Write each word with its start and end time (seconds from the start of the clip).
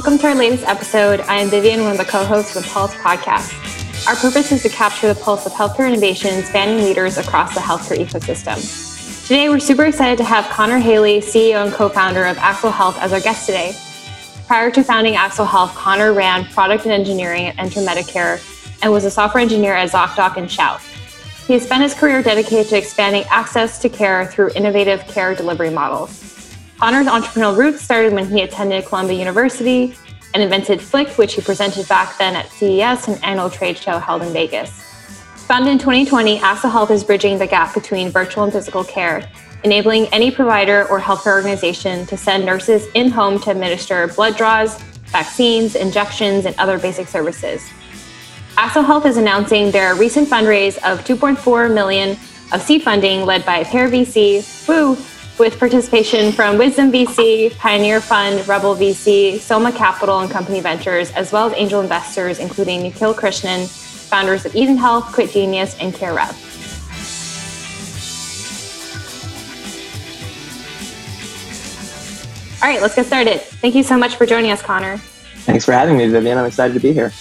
Welcome 0.00 0.18
to 0.20 0.28
our 0.28 0.34
latest 0.34 0.64
episode. 0.64 1.20
I 1.20 1.40
am 1.40 1.50
Vivian, 1.50 1.82
one 1.82 1.92
of 1.92 1.98
the 1.98 2.06
co 2.06 2.24
hosts 2.24 2.56
of 2.56 2.62
the 2.62 2.70
Pulse 2.70 2.94
podcast. 2.94 3.52
Our 4.08 4.16
purpose 4.16 4.50
is 4.50 4.62
to 4.62 4.70
capture 4.70 5.12
the 5.12 5.20
pulse 5.20 5.44
of 5.44 5.52
healthcare 5.52 5.86
innovation 5.86 6.42
spanning 6.42 6.82
leaders 6.82 7.18
across 7.18 7.52
the 7.52 7.60
healthcare 7.60 7.98
ecosystem. 7.98 8.56
Today, 9.28 9.50
we're 9.50 9.60
super 9.60 9.84
excited 9.84 10.16
to 10.16 10.24
have 10.24 10.46
Connor 10.46 10.78
Hailey, 10.78 11.20
CEO 11.20 11.66
and 11.66 11.70
co 11.74 11.90
founder 11.90 12.24
of 12.24 12.38
Axle 12.38 12.70
Health, 12.70 12.96
as 12.98 13.12
our 13.12 13.20
guest 13.20 13.44
today. 13.44 13.76
Prior 14.46 14.70
to 14.70 14.82
founding 14.82 15.16
Axle 15.16 15.44
Health, 15.44 15.74
Connor 15.74 16.14
ran 16.14 16.46
product 16.46 16.84
and 16.84 16.92
engineering 16.92 17.48
at 17.48 17.58
Enter 17.58 17.80
Medicare 17.80 18.40
and 18.82 18.90
was 18.90 19.04
a 19.04 19.10
software 19.10 19.42
engineer 19.42 19.74
at 19.74 19.90
ZocDoc 19.90 20.38
and 20.38 20.50
Shout. 20.50 20.80
He 21.46 21.52
has 21.52 21.62
spent 21.62 21.82
his 21.82 21.92
career 21.92 22.22
dedicated 22.22 22.68
to 22.68 22.78
expanding 22.78 23.24
access 23.28 23.78
to 23.80 23.90
care 23.90 24.24
through 24.24 24.52
innovative 24.54 25.06
care 25.08 25.34
delivery 25.34 25.68
models. 25.68 26.29
Connor's 26.80 27.08
entrepreneurial 27.08 27.58
roots 27.58 27.82
started 27.82 28.14
when 28.14 28.26
he 28.26 28.40
attended 28.40 28.86
Columbia 28.86 29.18
University 29.18 29.94
and 30.32 30.42
invented 30.42 30.80
Flick, 30.80 31.08
which 31.18 31.34
he 31.34 31.42
presented 31.42 31.86
back 31.88 32.16
then 32.16 32.34
at 32.34 32.48
CES, 32.52 33.06
an 33.06 33.22
annual 33.22 33.50
trade 33.50 33.76
show 33.76 33.98
held 33.98 34.22
in 34.22 34.32
Vegas. 34.32 34.70
Founded 35.46 35.72
in 35.72 35.78
2020, 35.78 36.38
Axle 36.38 36.70
Health 36.70 36.90
is 36.90 37.04
bridging 37.04 37.36
the 37.36 37.46
gap 37.46 37.74
between 37.74 38.08
virtual 38.08 38.44
and 38.44 38.52
physical 38.52 38.82
care, 38.82 39.30
enabling 39.62 40.06
any 40.06 40.30
provider 40.30 40.86
or 40.88 40.98
healthcare 40.98 41.34
organization 41.34 42.06
to 42.06 42.16
send 42.16 42.46
nurses 42.46 42.86
in 42.94 43.10
home 43.10 43.38
to 43.40 43.50
administer 43.50 44.06
blood 44.06 44.38
draws, 44.38 44.80
vaccines, 45.08 45.74
injections, 45.74 46.46
and 46.46 46.56
other 46.58 46.78
basic 46.78 47.08
services. 47.08 47.62
Axle 48.56 48.84
Health 48.84 49.04
is 49.04 49.18
announcing 49.18 49.70
their 49.70 49.94
recent 49.96 50.26
fundraise 50.26 50.78
of 50.78 51.04
2.4 51.04 51.74
million 51.74 52.16
of 52.52 52.62
seed 52.62 52.82
funding 52.82 53.26
led 53.26 53.44
by 53.44 53.64
Pear 53.64 53.90
VC, 53.90 54.66
Woo, 54.66 54.96
with 55.40 55.58
participation 55.58 56.32
from 56.32 56.58
Wisdom 56.58 56.92
VC, 56.92 57.56
Pioneer 57.56 58.02
Fund, 58.02 58.46
Rebel 58.46 58.76
VC, 58.76 59.38
Soma 59.40 59.72
Capital, 59.72 60.20
and 60.20 60.30
Company 60.30 60.60
Ventures, 60.60 61.10
as 61.12 61.32
well 61.32 61.46
as 61.46 61.54
angel 61.56 61.80
investors, 61.80 62.38
including 62.38 62.82
Nikhil 62.82 63.14
Krishnan, 63.14 63.66
founders 64.10 64.44
of 64.44 64.54
Eden 64.54 64.76
Health, 64.76 65.10
Quit 65.14 65.30
Genius, 65.30 65.74
and 65.80 65.94
CareRev. 65.94 66.36
All 72.62 72.68
right, 72.68 72.82
let's 72.82 72.94
get 72.94 73.06
started. 73.06 73.40
Thank 73.40 73.74
you 73.74 73.82
so 73.82 73.96
much 73.96 74.16
for 74.16 74.26
joining 74.26 74.50
us, 74.50 74.60
Connor. 74.60 74.98
Thanks 75.46 75.64
for 75.64 75.72
having 75.72 75.96
me, 75.96 76.06
Vivian. 76.06 76.36
I'm 76.36 76.44
excited 76.44 76.74
to 76.74 76.80
be 76.80 76.92
here. 76.92 77.14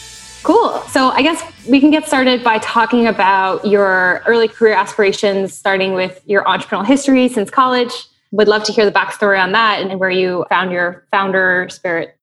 Cool. 0.44 0.80
So 0.90 1.10
I 1.10 1.22
guess 1.22 1.44
we 1.68 1.80
can 1.80 1.92
get 1.92 2.08
started 2.08 2.44
by 2.44 2.60
talking 2.60 3.08
about 3.08 3.66
your 3.66 4.24
early 4.26 4.48
career 4.48 4.74
aspirations, 4.74 5.54
starting 5.54 5.94
with 5.94 6.22
your 6.26 6.44
entrepreneurial 6.46 6.86
history 6.86 7.28
since 7.28 7.50
college. 7.50 7.92
Would 8.32 8.48
love 8.48 8.64
to 8.66 8.72
hear 8.72 8.86
the 8.86 8.92
backstory 8.92 9.42
on 9.42 9.52
that 9.52 9.82
and 9.82 10.00
where 10.00 10.10
you 10.10 10.46
found 10.50 10.72
your 10.72 11.06
founder 11.12 11.68
spirit. 11.70 12.16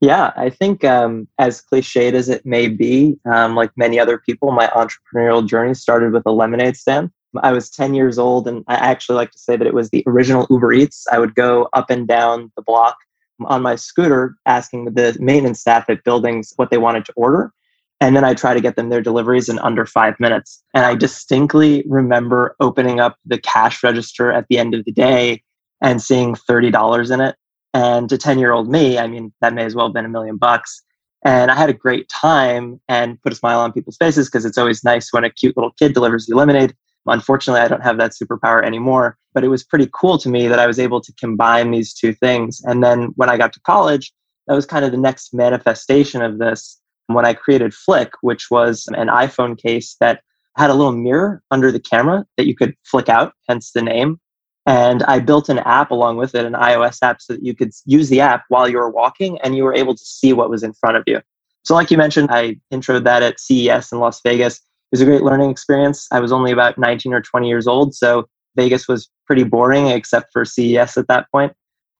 Yeah, 0.00 0.32
I 0.36 0.50
think 0.50 0.84
um, 0.84 1.26
as 1.38 1.60
cliched 1.60 2.12
as 2.12 2.28
it 2.28 2.46
may 2.46 2.68
be, 2.68 3.18
um, 3.24 3.56
like 3.56 3.72
many 3.76 3.98
other 3.98 4.18
people, 4.18 4.52
my 4.52 4.68
entrepreneurial 4.68 5.46
journey 5.46 5.74
started 5.74 6.12
with 6.12 6.22
a 6.26 6.30
lemonade 6.30 6.76
stand. 6.76 7.10
I 7.42 7.52
was 7.52 7.68
10 7.70 7.94
years 7.94 8.18
old, 8.18 8.46
and 8.46 8.64
I 8.68 8.74
actually 8.74 9.16
like 9.16 9.32
to 9.32 9.38
say 9.38 9.56
that 9.56 9.66
it 9.66 9.74
was 9.74 9.90
the 9.90 10.04
original 10.06 10.46
Uber 10.50 10.72
Eats. 10.72 11.06
I 11.10 11.18
would 11.18 11.34
go 11.34 11.68
up 11.72 11.90
and 11.90 12.06
down 12.06 12.52
the 12.56 12.62
block 12.62 12.96
on 13.44 13.62
my 13.62 13.76
scooter 13.76 14.36
asking 14.46 14.86
the 14.94 15.16
maintenance 15.20 15.60
staff 15.60 15.88
at 15.88 16.04
buildings 16.04 16.52
what 16.56 16.70
they 16.70 16.78
wanted 16.78 17.04
to 17.06 17.12
order. 17.16 17.52
And 18.00 18.14
then 18.14 18.24
I 18.24 18.34
try 18.34 18.54
to 18.54 18.60
get 18.60 18.76
them 18.76 18.90
their 18.90 19.00
deliveries 19.00 19.48
in 19.48 19.58
under 19.58 19.84
five 19.84 20.18
minutes. 20.20 20.62
And 20.74 20.84
I 20.84 20.94
distinctly 20.94 21.84
remember 21.88 22.54
opening 22.60 23.00
up 23.00 23.16
the 23.24 23.38
cash 23.38 23.82
register 23.82 24.32
at 24.32 24.46
the 24.48 24.58
end 24.58 24.74
of 24.74 24.84
the 24.84 24.92
day 24.92 25.42
and 25.82 26.00
seeing 26.00 26.34
$30 26.34 27.10
in 27.10 27.20
it. 27.20 27.36
And 27.74 28.08
to 28.08 28.16
10 28.16 28.38
year 28.38 28.52
old 28.52 28.70
me, 28.70 28.98
I 28.98 29.06
mean, 29.06 29.32
that 29.40 29.52
may 29.52 29.64
as 29.64 29.74
well 29.74 29.86
have 29.86 29.94
been 29.94 30.04
a 30.04 30.08
million 30.08 30.36
bucks. 30.36 30.82
And 31.24 31.50
I 31.50 31.56
had 31.56 31.68
a 31.68 31.74
great 31.74 32.08
time 32.08 32.80
and 32.88 33.20
put 33.22 33.32
a 33.32 33.36
smile 33.36 33.60
on 33.60 33.72
people's 33.72 33.96
faces 33.96 34.28
because 34.28 34.44
it's 34.44 34.58
always 34.58 34.84
nice 34.84 35.12
when 35.12 35.24
a 35.24 35.30
cute 35.30 35.56
little 35.56 35.72
kid 35.72 35.92
delivers 35.92 36.28
you 36.28 36.36
lemonade. 36.36 36.74
Unfortunately, 37.10 37.60
I 37.60 37.68
don't 37.68 37.82
have 37.82 37.98
that 37.98 38.12
superpower 38.12 38.64
anymore, 38.64 39.16
but 39.34 39.44
it 39.44 39.48
was 39.48 39.64
pretty 39.64 39.88
cool 39.92 40.18
to 40.18 40.28
me 40.28 40.48
that 40.48 40.58
I 40.58 40.66
was 40.66 40.78
able 40.78 41.00
to 41.00 41.12
combine 41.14 41.70
these 41.70 41.94
two 41.94 42.12
things. 42.12 42.60
And 42.64 42.82
then 42.82 43.12
when 43.16 43.28
I 43.28 43.36
got 43.36 43.52
to 43.54 43.60
college, 43.60 44.12
that 44.46 44.54
was 44.54 44.66
kind 44.66 44.84
of 44.84 44.92
the 44.92 44.98
next 44.98 45.34
manifestation 45.34 46.22
of 46.22 46.38
this 46.38 46.80
when 47.06 47.24
I 47.24 47.34
created 47.34 47.74
Flick, 47.74 48.12
which 48.20 48.50
was 48.50 48.86
an 48.92 49.08
iPhone 49.08 49.58
case 49.58 49.96
that 50.00 50.22
had 50.56 50.70
a 50.70 50.74
little 50.74 50.92
mirror 50.92 51.42
under 51.50 51.70
the 51.70 51.80
camera 51.80 52.26
that 52.36 52.46
you 52.46 52.54
could 52.54 52.74
flick 52.84 53.08
out, 53.08 53.32
hence 53.48 53.72
the 53.72 53.82
name. 53.82 54.18
And 54.66 55.02
I 55.04 55.20
built 55.20 55.48
an 55.48 55.60
app 55.60 55.90
along 55.90 56.18
with 56.18 56.34
it, 56.34 56.44
an 56.44 56.52
iOS 56.52 56.98
app, 57.02 57.22
so 57.22 57.34
that 57.34 57.42
you 57.42 57.54
could 57.54 57.70
use 57.86 58.10
the 58.10 58.20
app 58.20 58.44
while 58.48 58.68
you 58.68 58.76
were 58.76 58.90
walking 58.90 59.38
and 59.40 59.56
you 59.56 59.64
were 59.64 59.74
able 59.74 59.94
to 59.94 60.04
see 60.04 60.32
what 60.32 60.50
was 60.50 60.62
in 60.62 60.74
front 60.74 60.96
of 60.96 61.04
you. 61.06 61.22
So, 61.64 61.74
like 61.74 61.90
you 61.90 61.96
mentioned, 61.96 62.28
I 62.30 62.56
introed 62.72 63.04
that 63.04 63.22
at 63.22 63.40
CES 63.40 63.92
in 63.92 63.98
Las 63.98 64.20
Vegas. 64.22 64.60
It 64.90 64.96
was 64.96 65.00
a 65.02 65.04
great 65.04 65.22
learning 65.22 65.50
experience. 65.50 66.06
I 66.10 66.20
was 66.20 66.32
only 66.32 66.50
about 66.50 66.78
19 66.78 67.12
or 67.12 67.20
20 67.20 67.48
years 67.48 67.66
old, 67.66 67.94
so 67.94 68.26
Vegas 68.56 68.88
was 68.88 69.10
pretty 69.26 69.44
boring 69.44 69.88
except 69.88 70.32
for 70.32 70.44
CES 70.44 70.96
at 70.96 71.08
that 71.08 71.30
point. 71.30 71.52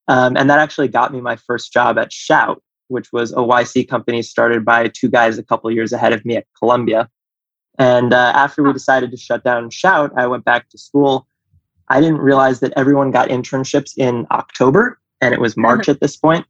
Um, 0.08 0.36
and 0.36 0.48
that 0.48 0.58
actually 0.58 0.88
got 0.88 1.12
me 1.12 1.20
my 1.20 1.36
first 1.36 1.72
job 1.72 1.98
at 1.98 2.12
Shout, 2.12 2.62
which 2.88 3.12
was 3.12 3.32
a 3.32 3.36
YC 3.36 3.88
company 3.88 4.22
started 4.22 4.64
by 4.64 4.88
two 4.88 5.10
guys 5.10 5.38
a 5.38 5.42
couple 5.42 5.70
years 5.70 5.92
ahead 5.92 6.14
of 6.14 6.24
me 6.24 6.36
at 6.36 6.46
Columbia. 6.58 7.10
And 7.78 8.14
uh, 8.14 8.32
after 8.34 8.62
we 8.62 8.72
decided 8.72 9.10
to 9.10 9.18
shut 9.18 9.44
down 9.44 9.68
Shout, 9.70 10.12
I 10.16 10.26
went 10.26 10.44
back 10.44 10.70
to 10.70 10.78
school. 10.78 11.26
I 11.88 12.00
didn't 12.00 12.18
realize 12.18 12.60
that 12.60 12.72
everyone 12.76 13.10
got 13.10 13.28
internships 13.28 13.92
in 13.96 14.26
October, 14.30 14.98
and 15.20 15.34
it 15.34 15.40
was 15.40 15.56
March 15.56 15.88
at 15.88 16.00
this 16.00 16.16
point. 16.16 16.44
point 16.44 16.48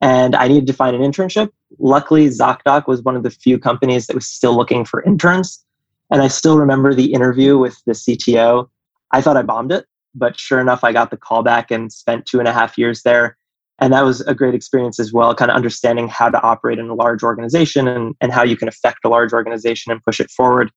and 0.00 0.34
I 0.34 0.48
needed 0.48 0.66
to 0.68 0.72
find 0.72 0.96
an 0.96 1.02
internship. 1.02 1.50
Luckily, 1.78 2.28
ZocDoc 2.28 2.86
was 2.86 3.02
one 3.02 3.16
of 3.16 3.22
the 3.22 3.30
few 3.30 3.58
companies 3.58 4.06
that 4.06 4.14
was 4.14 4.26
still 4.26 4.56
looking 4.56 4.84
for 4.84 5.02
interns. 5.02 5.64
And 6.10 6.22
I 6.22 6.28
still 6.28 6.58
remember 6.58 6.94
the 6.94 7.12
interview 7.12 7.56
with 7.58 7.80
the 7.86 7.92
CTO. 7.92 8.68
I 9.12 9.20
thought 9.20 9.36
I 9.36 9.42
bombed 9.42 9.72
it, 9.72 9.86
but 10.14 10.38
sure 10.38 10.60
enough, 10.60 10.84
I 10.84 10.92
got 10.92 11.10
the 11.10 11.16
call 11.16 11.42
back 11.42 11.70
and 11.70 11.92
spent 11.92 12.26
two 12.26 12.38
and 12.38 12.48
a 12.48 12.52
half 12.52 12.76
years 12.76 13.02
there. 13.02 13.36
And 13.78 13.92
that 13.94 14.04
was 14.04 14.20
a 14.22 14.34
great 14.34 14.54
experience 14.54 15.00
as 15.00 15.12
well, 15.12 15.34
kind 15.34 15.50
of 15.50 15.56
understanding 15.56 16.06
how 16.06 16.28
to 16.28 16.40
operate 16.42 16.78
in 16.78 16.90
a 16.90 16.94
large 16.94 17.22
organization 17.22 17.88
and, 17.88 18.14
and 18.20 18.30
how 18.30 18.42
you 18.42 18.56
can 18.56 18.68
affect 18.68 19.04
a 19.04 19.08
large 19.08 19.32
organization 19.32 19.90
and 19.90 20.02
push 20.04 20.20
it 20.20 20.30
forward. 20.30 20.70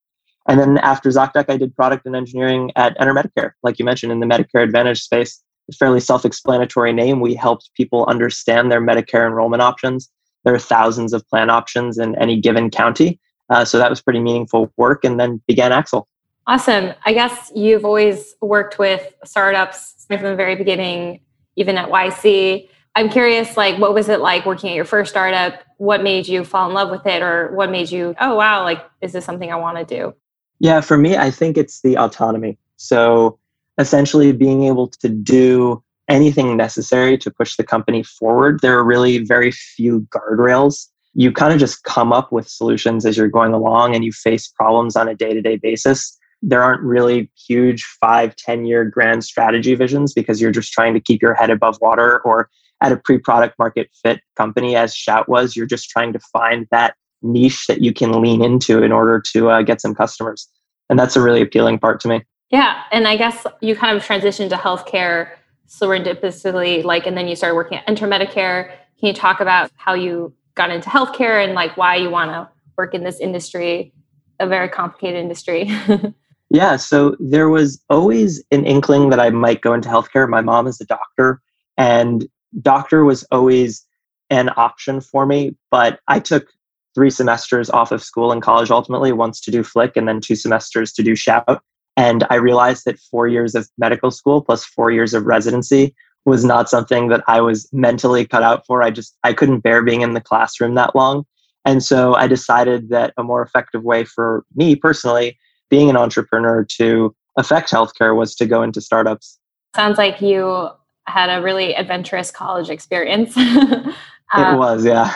And 0.48 0.60
then 0.60 0.78
after 0.80 1.10
ZocDoc, 1.10 1.46
I 1.50 1.58
did 1.58 1.76
product 1.76 2.06
and 2.06 2.16
engineering 2.16 2.72
at 2.76 2.96
Enter 3.00 3.14
Medicare, 3.14 3.52
like 3.62 3.80
you 3.80 3.86
mentioned, 3.86 4.12
in 4.12 4.20
the 4.20 4.26
Medicare 4.26 4.64
Advantage 4.64 5.02
space. 5.02 5.42
A 5.70 5.74
fairly 5.74 6.02
self 6.02 6.26
explanatory 6.26 6.92
name. 6.92 7.22
We 7.22 7.36
helped 7.36 7.70
people 7.76 8.06
understand 8.08 8.70
their 8.70 8.82
Medicare 8.82 9.26
enrollment 9.26 9.62
options. 9.62 10.10
There 10.44 10.54
are 10.54 10.60
thousands 10.60 11.14
of 11.14 11.26
plan 11.30 11.50
options 11.50 11.98
in 11.98 12.16
any 12.16 12.40
given 12.40 12.70
county. 12.70 13.20
Uh, 13.54 13.64
so 13.64 13.78
that 13.78 13.88
was 13.88 14.02
pretty 14.02 14.20
meaningful 14.20 14.74
work 14.78 15.06
and 15.06 15.20
then 15.20 15.40
began 15.48 15.72
Axle. 15.72 16.08
Awesome. 16.48 16.94
I 17.06 17.14
guess 17.14 17.52
you've 17.56 17.86
always 17.86 18.36
worked 18.42 18.80
with 18.80 19.14
startups 19.24 20.06
from 20.08 20.24
the 20.24 20.36
very 20.36 20.56
beginning, 20.56 21.22
even 21.56 21.78
at 21.78 21.90
YC. 21.90 22.68
I'm 22.96 23.10
curious, 23.10 23.56
like, 23.56 23.78
what 23.80 23.94
was 23.94 24.10
it 24.10 24.22
like 24.22 24.48
working 24.48 24.72
at 24.72 24.76
your 24.76 24.86
first 24.86 25.12
startup? 25.12 25.62
What 25.78 26.02
made 26.02 26.28
you 26.28 26.44
fall 26.44 26.68
in 26.68 26.74
love 26.74 26.90
with 26.90 27.06
it, 27.06 27.22
or 27.22 27.54
what 27.56 27.70
made 27.70 27.92
you, 27.92 28.16
oh, 28.20 28.36
wow, 28.36 28.64
like, 28.64 28.84
is 29.02 29.14
this 29.14 29.24
something 29.24 29.52
I 29.52 29.56
want 29.56 29.78
to 29.78 29.86
do? 29.86 30.16
Yeah, 30.60 30.82
for 30.82 30.98
me, 30.98 31.16
I 31.16 31.30
think 31.30 31.56
it's 31.56 31.82
the 31.82 31.96
autonomy. 31.96 32.58
So 32.78 33.38
essentially 33.78 34.32
being 34.32 34.64
able 34.64 34.88
to 34.88 35.10
do 35.10 35.84
anything 36.08 36.58
necessary 36.58 37.18
to 37.20 37.30
push 37.30 37.56
the 37.56 37.64
company 37.64 38.02
forward. 38.04 38.62
There 38.62 38.78
are 38.78 38.84
really 38.84 39.20
very 39.20 39.52
few 39.52 40.02
guardrails 40.10 40.88
you 41.14 41.32
kind 41.32 41.54
of 41.54 41.60
just 41.60 41.84
come 41.84 42.12
up 42.12 42.32
with 42.32 42.48
solutions 42.48 43.06
as 43.06 43.18
you're 43.18 43.28
going 43.28 43.54
along 43.54 43.96
and 43.96 44.04
you 44.04 44.12
face 44.12 44.48
problems 44.48 44.96
on 44.96 45.08
a 45.08 45.16
day-to-day 45.16 45.58
basis. 45.58 46.18
There 46.42 46.62
aren't 46.62 46.82
really 46.82 47.32
huge 47.48 47.84
five 48.02 48.36
ten 48.36 48.66
year 48.66 48.84
grand 48.84 49.24
strategy 49.24 49.76
visions 49.76 50.14
because 50.14 50.42
you're 50.42 50.52
just 50.52 50.72
trying 50.72 50.94
to 50.94 51.00
keep 51.00 51.22
your 51.22 51.34
head 51.34 51.50
above 51.50 51.78
water 51.82 52.20
or 52.22 52.50
at 52.82 52.92
a 52.92 52.98
pre-product 52.98 53.58
market 53.58 53.90
fit 54.04 54.20
company 54.36 54.76
as 54.76 54.94
shout 54.94 55.30
was. 55.30 55.56
You're 55.56 55.66
just 55.66 55.90
trying 55.90 56.12
to 56.14 56.20
find 56.20 56.68
that 56.72 56.96
niche 57.22 57.68
that 57.68 57.82
you 57.82 57.94
can 57.94 58.22
lean 58.22 58.44
into 58.44 58.84
in 58.84 58.92
order 58.92 59.22
to 59.34 59.50
uh, 59.50 59.62
get 59.62 59.80
some 59.80 59.96
customers. 59.96 60.50
And 60.90 61.00
that's 61.00 61.16
a 61.16 61.22
really 61.22 61.42
appealing 61.42 61.80
part 61.80 62.02
to 62.02 62.10
me. 62.10 62.24
Yeah. 62.50 62.84
And 62.92 63.08
i 63.08 63.18
guess 63.18 63.48
you 63.62 63.76
kind 63.76 63.98
of 63.98 64.04
transitioned 64.04 64.50
to 64.50 64.56
healthcare 64.56 65.32
serendipitously 65.68 66.84
like 66.84 67.08
and 67.08 67.18
then 67.18 67.28
you 67.28 67.36
started 67.36 67.56
working 67.56 67.80
at 67.80 67.84
enter 67.88 68.06
medicare 68.06 68.68
can 69.00 69.08
you 69.08 69.14
talk 69.14 69.40
about 69.40 69.72
how 69.76 69.96
you 69.96 70.34
got 70.56 70.70
into 70.70 70.90
healthcare 70.90 71.44
and 71.44 71.54
like 71.54 71.76
why 71.78 71.96
you 71.96 72.10
want 72.10 72.32
to 72.32 72.48
work 72.78 72.94
in 72.94 73.04
this 73.04 73.20
industry, 73.20 73.94
a 74.40 74.48
very 74.48 74.70
complicated 74.70 75.20
industry. 75.20 75.70
yeah, 76.50 76.76
so 76.76 77.16
there 77.20 77.50
was 77.50 77.82
always 77.90 78.44
an 78.52 78.66
inkling 78.66 79.10
that 79.10 79.20
I 79.20 79.30
might 79.30 79.62
go 79.62 79.74
into 79.74 79.90
healthcare. 79.90 80.28
My 80.28 80.42
mom 80.42 80.68
is 80.68 80.80
a 80.82 80.86
doctor, 80.86 81.42
and 81.78 82.28
doctor 82.62 83.04
was 83.04 83.24
always 83.32 83.86
an 84.30 84.50
option 84.56 85.02
for 85.02 85.26
me, 85.26 85.56
but 85.70 86.00
I 86.08 86.20
took 86.20 86.48
three 86.96 87.10
semesters 87.10 87.70
off 87.70 87.92
of 87.92 88.04
school 88.04 88.32
in 88.32 88.42
college 88.42 88.70
ultimately, 88.70 89.12
once 89.12 89.42
to 89.42 89.52
do 89.52 89.64
Flick 89.64 89.98
and 89.98 90.08
then 90.08 90.22
two 90.22 90.36
semesters 90.36 90.92
to 90.94 91.04
do 91.04 91.16
Shout. 91.16 91.62
And 91.98 92.26
I 92.30 92.36
realized 92.36 92.86
that 92.86 93.00
four 93.00 93.28
years 93.28 93.56
of 93.56 93.68
medical 93.78 94.12
school 94.12 94.42
plus 94.42 94.66
four 94.66 94.92
years 94.92 95.14
of 95.14 95.26
residency 95.26 95.96
was 96.26 96.46
not 96.46 96.70
something 96.70 97.10
that 97.10 97.24
I 97.28 97.42
was 97.42 97.68
mentally 97.74 98.26
cut 98.26 98.44
out 98.44 98.66
for. 98.66 98.82
I 98.82 98.92
just 98.92 99.18
I 99.24 99.34
couldn't 99.34 99.60
bear 99.60 99.82
being 99.84 100.02
in 100.02 100.14
the 100.14 100.22
classroom 100.22 100.76
that 100.76 100.96
long. 100.96 101.26
And 101.66 101.84
so 101.84 102.16
I 102.16 102.28
decided 102.28 102.90
that 102.90 103.14
a 103.18 103.24
more 103.24 103.42
effective 103.42 103.84
way 103.84 104.04
for 104.04 104.46
me 104.56 104.76
personally, 104.76 105.38
being 105.70 105.90
an 105.90 105.98
entrepreneur 105.98 106.66
to 106.78 107.16
affect 107.38 107.72
healthcare 107.72 108.16
was 108.16 108.36
to 108.36 108.46
go 108.46 108.62
into 108.62 108.82
startups. 108.82 109.40
Sounds 109.76 109.98
like 109.98 110.22
you 110.22 110.70
had 111.08 111.30
a 111.30 111.42
really 111.42 111.74
adventurous 111.74 112.32
college 112.32 112.70
experience. 112.70 113.36
um, 113.38 113.94
it 114.34 114.58
was, 114.58 114.86
yeah. 114.86 115.14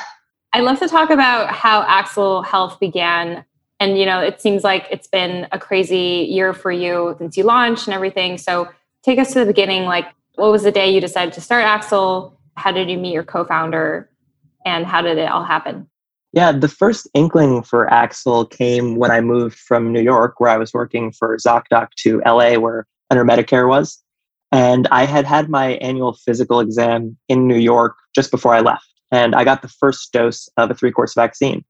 I'd 0.53 0.63
love 0.63 0.79
to 0.79 0.87
talk 0.87 1.09
about 1.09 1.51
how 1.51 1.83
Axle 1.83 2.41
Health 2.41 2.79
began. 2.79 3.45
And, 3.79 3.97
you 3.97 4.05
know, 4.05 4.19
it 4.19 4.41
seems 4.41 4.63
like 4.63 4.87
it's 4.89 5.07
been 5.07 5.47
a 5.51 5.59
crazy 5.59 6.27
year 6.29 6.53
for 6.53 6.71
you 6.71 7.15
since 7.19 7.37
you 7.37 7.43
launched 7.43 7.87
and 7.87 7.93
everything. 7.93 8.37
So 8.37 8.69
take 9.03 9.19
us 9.19 9.33
to 9.33 9.39
the 9.39 9.45
beginning. 9.45 9.83
Like, 9.83 10.07
what 10.37 10.51
was 10.51 10.63
the 10.63 10.71
day 10.71 10.89
you 10.89 11.01
decided 11.01 11.33
to 11.33 11.41
start 11.41 11.65
Axle? 11.65 12.39
How 12.55 12.71
did 12.71 12.89
you 12.89 12.97
meet 12.97 13.13
your 13.13 13.23
co 13.23 13.43
founder? 13.43 14.09
And 14.65 14.85
how 14.85 15.01
did 15.01 15.17
it 15.17 15.29
all 15.29 15.43
happen? 15.43 15.89
Yeah, 16.31 16.51
the 16.51 16.67
first 16.67 17.07
inkling 17.13 17.63
for 17.63 17.91
Axle 17.91 18.45
came 18.45 18.97
when 18.97 19.11
I 19.11 19.21
moved 19.21 19.57
from 19.57 19.91
New 19.91 20.01
York, 20.01 20.39
where 20.39 20.51
I 20.51 20.57
was 20.57 20.73
working 20.73 21.11
for 21.11 21.35
ZocDoc, 21.37 21.89
to 21.99 22.21
LA, 22.25 22.59
where 22.59 22.85
Enter 23.11 23.25
Medicare 23.25 23.67
was. 23.67 24.03
And 24.51 24.87
I 24.91 25.05
had 25.05 25.25
had 25.25 25.49
my 25.49 25.71
annual 25.75 26.13
physical 26.13 26.59
exam 26.59 27.17
in 27.27 27.47
New 27.47 27.57
York 27.57 27.95
just 28.13 28.29
before 28.29 28.53
I 28.53 28.59
left. 28.59 28.87
And 29.11 29.33
I 29.33 29.43
got 29.43 29.61
the 29.61 29.67
first 29.67 30.11
dose 30.13 30.49
of 30.57 30.69
a 30.69 30.75
three 30.75 30.91
course 30.91 31.15
vaccine. 31.15 31.65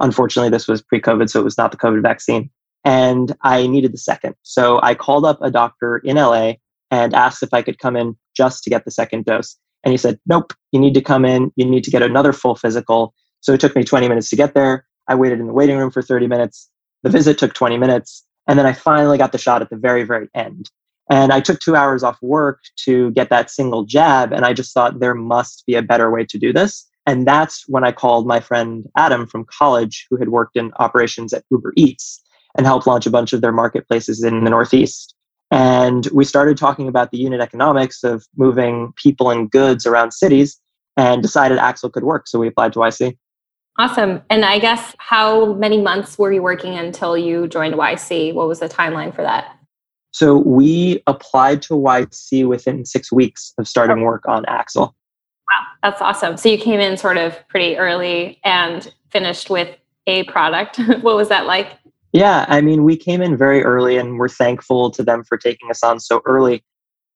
Unfortunately, 0.00 0.50
this 0.50 0.68
was 0.68 0.82
pre 0.82 1.00
COVID, 1.00 1.30
so 1.30 1.40
it 1.40 1.44
was 1.44 1.56
not 1.56 1.70
the 1.70 1.78
COVID 1.78 2.02
vaccine. 2.02 2.50
And 2.84 3.34
I 3.42 3.66
needed 3.66 3.92
the 3.92 3.98
second. 3.98 4.34
So 4.42 4.80
I 4.82 4.94
called 4.94 5.24
up 5.24 5.38
a 5.40 5.50
doctor 5.50 5.98
in 5.98 6.16
LA 6.16 6.54
and 6.92 7.14
asked 7.14 7.42
if 7.42 7.52
I 7.52 7.62
could 7.62 7.80
come 7.80 7.96
in 7.96 8.16
just 8.36 8.62
to 8.62 8.70
get 8.70 8.84
the 8.84 8.90
second 8.92 9.24
dose. 9.24 9.56
And 9.82 9.90
he 9.90 9.98
said, 9.98 10.20
Nope, 10.26 10.52
you 10.70 10.78
need 10.78 10.94
to 10.94 11.00
come 11.00 11.24
in. 11.24 11.50
You 11.56 11.64
need 11.64 11.82
to 11.84 11.90
get 11.90 12.02
another 12.02 12.32
full 12.32 12.54
physical. 12.54 13.14
So 13.40 13.52
it 13.52 13.60
took 13.60 13.74
me 13.74 13.82
20 13.82 14.08
minutes 14.08 14.28
to 14.30 14.36
get 14.36 14.54
there. 14.54 14.86
I 15.08 15.16
waited 15.16 15.40
in 15.40 15.48
the 15.48 15.52
waiting 15.52 15.78
room 15.78 15.90
for 15.90 16.02
30 16.02 16.28
minutes. 16.28 16.70
The 17.02 17.10
visit 17.10 17.38
took 17.38 17.54
20 17.54 17.78
minutes. 17.78 18.24
And 18.46 18.58
then 18.58 18.66
I 18.66 18.74
finally 18.74 19.18
got 19.18 19.32
the 19.32 19.38
shot 19.38 19.62
at 19.62 19.70
the 19.70 19.76
very, 19.76 20.04
very 20.04 20.28
end. 20.34 20.70
And 21.10 21.32
I 21.32 21.40
took 21.40 21.58
two 21.58 21.74
hours 21.74 22.04
off 22.04 22.18
work 22.22 22.60
to 22.84 23.10
get 23.12 23.30
that 23.30 23.50
single 23.50 23.84
jab. 23.84 24.32
And 24.32 24.44
I 24.44 24.52
just 24.52 24.72
thought 24.72 25.00
there 25.00 25.14
must 25.14 25.64
be 25.66 25.74
a 25.74 25.82
better 25.82 26.10
way 26.10 26.24
to 26.26 26.38
do 26.38 26.52
this. 26.52 26.86
And 27.06 27.26
that's 27.26 27.68
when 27.68 27.84
I 27.84 27.90
called 27.90 28.26
my 28.26 28.38
friend 28.38 28.86
Adam 28.96 29.26
from 29.26 29.46
college, 29.46 30.06
who 30.10 30.16
had 30.18 30.28
worked 30.28 30.56
in 30.56 30.72
operations 30.78 31.32
at 31.32 31.44
Uber 31.50 31.72
Eats 31.76 32.22
and 32.56 32.66
helped 32.66 32.86
launch 32.86 33.06
a 33.06 33.10
bunch 33.10 33.32
of 33.32 33.40
their 33.40 33.50
marketplaces 33.50 34.22
in 34.22 34.44
the 34.44 34.50
Northeast. 34.50 35.14
And 35.52 36.08
we 36.14 36.24
started 36.24 36.56
talking 36.56 36.88
about 36.88 37.10
the 37.10 37.18
unit 37.18 37.42
economics 37.42 38.02
of 38.02 38.26
moving 38.36 38.94
people 38.96 39.30
and 39.30 39.50
goods 39.50 39.84
around 39.84 40.12
cities 40.12 40.58
and 40.96 41.20
decided 41.20 41.58
Axle 41.58 41.90
could 41.90 42.04
work. 42.04 42.26
So 42.26 42.38
we 42.38 42.48
applied 42.48 42.72
to 42.72 42.78
YC. 42.78 43.18
Awesome. 43.78 44.22
And 44.30 44.46
I 44.46 44.58
guess 44.58 44.94
how 44.96 45.52
many 45.52 45.78
months 45.78 46.18
were 46.18 46.32
you 46.32 46.42
working 46.42 46.74
until 46.78 47.18
you 47.18 47.48
joined 47.48 47.74
YC? 47.74 48.32
What 48.32 48.48
was 48.48 48.60
the 48.60 48.68
timeline 48.68 49.14
for 49.14 49.20
that? 49.20 49.58
So 50.12 50.38
we 50.38 51.02
applied 51.06 51.60
to 51.62 51.74
YC 51.74 52.48
within 52.48 52.86
six 52.86 53.12
weeks 53.12 53.52
of 53.58 53.68
starting 53.68 53.98
oh. 53.98 54.04
work 54.04 54.26
on 54.26 54.46
Axle. 54.46 54.94
Wow, 55.50 55.66
that's 55.82 56.00
awesome. 56.00 56.38
So 56.38 56.48
you 56.48 56.56
came 56.56 56.80
in 56.80 56.96
sort 56.96 57.18
of 57.18 57.36
pretty 57.48 57.76
early 57.76 58.40
and 58.42 58.90
finished 59.10 59.50
with 59.50 59.76
a 60.06 60.24
product. 60.24 60.78
what 61.02 61.16
was 61.16 61.28
that 61.28 61.44
like? 61.44 61.78
Yeah, 62.12 62.44
I 62.48 62.60
mean, 62.60 62.84
we 62.84 62.96
came 62.96 63.22
in 63.22 63.36
very 63.36 63.62
early 63.62 63.96
and 63.96 64.18
we're 64.18 64.28
thankful 64.28 64.90
to 64.90 65.02
them 65.02 65.24
for 65.24 65.38
taking 65.38 65.70
us 65.70 65.82
on 65.82 65.98
so 65.98 66.20
early. 66.26 66.62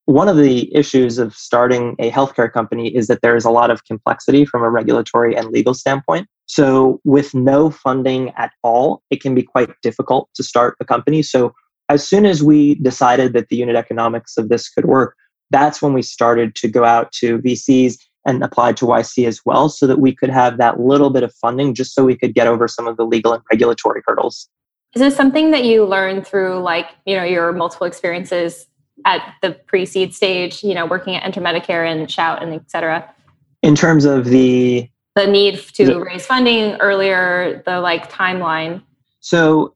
One 0.06 0.28
of 0.28 0.37
the 0.37 0.75
issues 0.75 1.19
of 1.19 1.34
starting 1.34 1.96
a 1.98 2.10
healthcare 2.10 2.50
company 2.50 2.94
is 2.94 3.06
that 3.08 3.20
there 3.20 3.37
is 3.37 3.44
a 3.44 3.50
lot 3.50 3.70
of 3.70 3.84
complexity 3.84 4.46
from 4.46 4.62
a 4.62 4.70
regulatory 4.70 5.37
and 5.37 5.48
legal 5.48 5.75
standpoint. 5.75 6.28
So, 6.46 7.00
with 7.04 7.34
no 7.34 7.70
funding 7.70 8.31
at 8.37 8.52
all, 8.62 9.02
it 9.10 9.20
can 9.20 9.34
be 9.34 9.43
quite 9.43 9.70
difficult 9.82 10.31
to 10.37 10.44
start 10.44 10.76
a 10.81 10.84
company. 10.84 11.22
So, 11.22 11.52
as 11.88 12.06
soon 12.06 12.25
as 12.25 12.43
we 12.43 12.76
decided 12.76 13.32
that 13.32 13.48
the 13.48 13.56
unit 13.56 13.75
economics 13.75 14.37
of 14.37 14.48
this 14.48 14.69
could 14.69 14.84
work, 14.84 15.16
that's 15.50 15.82
when 15.82 15.93
we 15.93 16.02
started 16.02 16.54
to 16.56 16.69
go 16.69 16.84
out 16.84 17.10
to 17.12 17.38
VCs 17.38 17.98
and 18.26 18.43
apply 18.44 18.75
to 18.75 18.87
YC 18.87 19.26
as 19.26 19.40
well 19.44 19.69
so 19.69 19.88
that 19.88 19.98
we 19.98 20.14
could 20.14 20.31
have 20.31 20.58
that 20.58 20.81
little 20.81 21.10
bit 21.10 21.25
of 21.25 21.34
funding 21.34 21.75
just 21.75 21.94
so 21.94 22.04
we 22.04 22.16
could 22.16 22.34
get 22.34 22.46
over 22.46 22.69
some 22.69 22.87
of 22.87 22.96
the 22.96 23.04
legal 23.04 23.32
and 23.32 23.43
regulatory 23.50 24.02
hurdles. 24.06 24.48
Is 24.96 25.00
this 25.00 25.14
something 25.14 25.50
that 25.50 25.64
you 25.64 25.84
learned 25.84 26.26
through 26.26 26.60
like, 26.60 26.87
you 27.04 27.14
know, 27.14 27.22
your 27.22 27.52
multiple 27.52 27.87
experiences 27.87 28.66
at 29.04 29.34
the 29.43 29.52
pre-seed 29.52 30.14
stage, 30.14 30.64
you 30.64 30.72
know, 30.75 30.87
working 30.87 31.14
at 31.14 31.22
Enter 31.22 31.43
Medicare 31.43 31.87
and 31.87 32.10
Shout 32.10 32.43
and 32.43 32.54
et 32.54 32.70
cetera? 32.70 33.06
In 33.60 33.75
terms 33.75 34.06
of 34.06 34.25
the 34.25 34.88
the 35.14 35.26
need 35.26 35.58
to 35.75 35.84
the, 35.84 36.00
raise 36.00 36.25
funding 36.25 36.76
earlier, 36.76 37.62
the 37.66 37.81
like 37.81 38.10
timeline. 38.10 38.82
So 39.20 39.75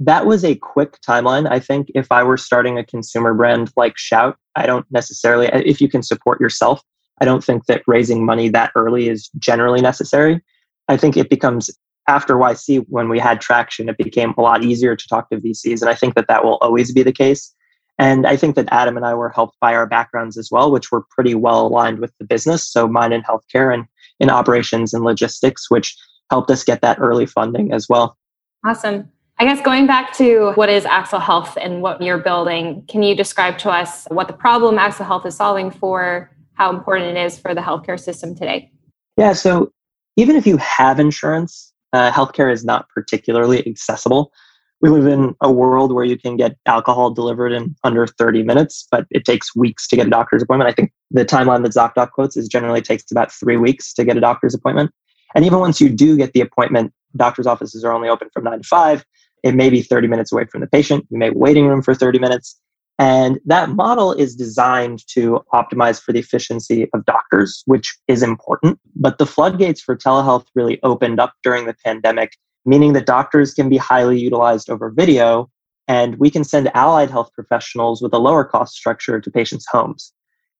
that 0.00 0.26
was 0.26 0.44
a 0.44 0.54
quick 0.54 1.00
timeline. 1.00 1.50
I 1.50 1.60
think 1.60 1.90
if 1.94 2.12
I 2.12 2.22
were 2.22 2.36
starting 2.36 2.76
a 2.76 2.84
consumer 2.84 3.32
brand 3.32 3.72
like 3.74 3.96
Shout, 3.96 4.36
I 4.54 4.66
don't 4.66 4.84
necessarily, 4.90 5.50
uh, 5.50 5.62
if 5.64 5.80
you 5.80 5.88
can 5.88 6.02
support 6.02 6.42
yourself, 6.42 6.82
I 7.22 7.24
don't 7.24 7.42
think 7.42 7.64
that 7.66 7.84
raising 7.86 8.26
money 8.26 8.50
that 8.50 8.72
early 8.76 9.08
is 9.08 9.30
generally 9.38 9.80
necessary. 9.80 10.42
I 10.88 10.98
think 10.98 11.16
it 11.16 11.30
becomes 11.30 11.70
after 12.08 12.34
YC, 12.34 12.86
when 12.88 13.08
we 13.08 13.18
had 13.18 13.40
traction, 13.40 13.88
it 13.88 13.98
became 13.98 14.34
a 14.36 14.40
lot 14.40 14.64
easier 14.64 14.96
to 14.96 15.08
talk 15.08 15.30
to 15.30 15.36
VCs. 15.36 15.80
And 15.82 15.90
I 15.90 15.94
think 15.94 16.14
that 16.14 16.26
that 16.26 16.42
will 16.42 16.56
always 16.56 16.92
be 16.92 17.02
the 17.02 17.12
case. 17.12 17.54
And 17.98 18.26
I 18.26 18.36
think 18.36 18.56
that 18.56 18.68
Adam 18.70 18.96
and 18.96 19.04
I 19.04 19.14
were 19.14 19.28
helped 19.28 19.56
by 19.60 19.74
our 19.74 19.86
backgrounds 19.86 20.38
as 20.38 20.50
well, 20.50 20.70
which 20.70 20.90
were 20.90 21.04
pretty 21.10 21.34
well 21.34 21.66
aligned 21.66 21.98
with 21.98 22.12
the 22.18 22.24
business. 22.24 22.68
So 22.68 22.88
mine 22.88 23.12
in 23.12 23.22
healthcare 23.22 23.74
and 23.74 23.84
in 24.20 24.30
operations 24.30 24.94
and 24.94 25.04
logistics, 25.04 25.70
which 25.70 25.96
helped 26.30 26.50
us 26.50 26.64
get 26.64 26.80
that 26.80 26.98
early 27.00 27.26
funding 27.26 27.72
as 27.72 27.88
well. 27.88 28.16
Awesome. 28.64 29.08
I 29.40 29.44
guess 29.44 29.60
going 29.60 29.86
back 29.86 30.12
to 30.14 30.52
what 30.54 30.68
is 30.68 30.84
Axle 30.84 31.20
Health 31.20 31.56
and 31.60 31.80
what 31.82 32.02
you're 32.02 32.18
building, 32.18 32.84
can 32.88 33.02
you 33.02 33.14
describe 33.14 33.58
to 33.58 33.70
us 33.70 34.06
what 34.08 34.26
the 34.26 34.32
problem 34.32 34.78
Axle 34.78 35.06
Health 35.06 35.26
is 35.26 35.36
solving 35.36 35.70
for, 35.70 36.30
how 36.54 36.70
important 36.70 37.16
it 37.16 37.24
is 37.24 37.38
for 37.38 37.54
the 37.54 37.60
healthcare 37.60 38.00
system 38.00 38.34
today? 38.34 38.72
Yeah, 39.16 39.32
so 39.32 39.72
even 40.16 40.34
if 40.34 40.46
you 40.46 40.56
have 40.56 40.98
insurance, 40.98 41.67
uh, 41.92 42.10
healthcare 42.10 42.52
is 42.52 42.64
not 42.64 42.88
particularly 42.88 43.66
accessible. 43.66 44.32
We 44.80 44.90
live 44.90 45.06
in 45.06 45.34
a 45.40 45.50
world 45.50 45.92
where 45.92 46.04
you 46.04 46.16
can 46.16 46.36
get 46.36 46.56
alcohol 46.66 47.10
delivered 47.10 47.52
in 47.52 47.74
under 47.82 48.06
30 48.06 48.44
minutes, 48.44 48.86
but 48.90 49.06
it 49.10 49.24
takes 49.24 49.56
weeks 49.56 49.88
to 49.88 49.96
get 49.96 50.06
a 50.06 50.10
doctor's 50.10 50.42
appointment. 50.42 50.70
I 50.70 50.74
think 50.74 50.92
the 51.10 51.24
timeline 51.24 51.62
that 51.64 51.72
ZocDoc 51.72 52.12
quotes 52.12 52.36
is 52.36 52.46
generally 52.46 52.80
takes 52.80 53.10
about 53.10 53.32
three 53.32 53.56
weeks 53.56 53.92
to 53.94 54.04
get 54.04 54.16
a 54.16 54.20
doctor's 54.20 54.54
appointment. 54.54 54.92
And 55.34 55.44
even 55.44 55.58
once 55.58 55.80
you 55.80 55.88
do 55.88 56.16
get 56.16 56.32
the 56.32 56.40
appointment, 56.40 56.92
doctor's 57.16 57.46
offices 57.46 57.84
are 57.84 57.92
only 57.92 58.08
open 58.08 58.28
from 58.32 58.44
nine 58.44 58.62
to 58.62 58.68
five. 58.68 59.04
It 59.42 59.54
may 59.54 59.68
be 59.68 59.82
30 59.82 60.06
minutes 60.06 60.32
away 60.32 60.46
from 60.46 60.60
the 60.60 60.66
patient. 60.68 61.06
You 61.10 61.18
may 61.18 61.30
waiting 61.30 61.66
room 61.66 61.82
for 61.82 61.94
30 61.94 62.18
minutes. 62.18 62.58
And 62.98 63.38
that 63.44 63.70
model 63.70 64.12
is 64.12 64.34
designed 64.34 65.06
to 65.08 65.44
optimize 65.52 66.02
for 66.02 66.12
the 66.12 66.18
efficiency 66.18 66.88
of 66.92 67.04
doctors, 67.04 67.62
which 67.66 67.96
is 68.08 68.22
important. 68.22 68.80
But 68.96 69.18
the 69.18 69.26
floodgates 69.26 69.80
for 69.80 69.96
telehealth 69.96 70.46
really 70.56 70.80
opened 70.82 71.20
up 71.20 71.34
during 71.44 71.66
the 71.66 71.76
pandemic, 71.84 72.32
meaning 72.66 72.94
that 72.94 73.06
doctors 73.06 73.54
can 73.54 73.68
be 73.68 73.76
highly 73.76 74.18
utilized 74.18 74.68
over 74.68 74.90
video, 74.90 75.48
and 75.86 76.16
we 76.16 76.28
can 76.28 76.42
send 76.42 76.74
allied 76.74 77.10
health 77.10 77.30
professionals 77.34 78.02
with 78.02 78.12
a 78.12 78.18
lower 78.18 78.44
cost 78.44 78.74
structure 78.74 79.20
to 79.20 79.30
patients' 79.30 79.66
homes. 79.70 80.12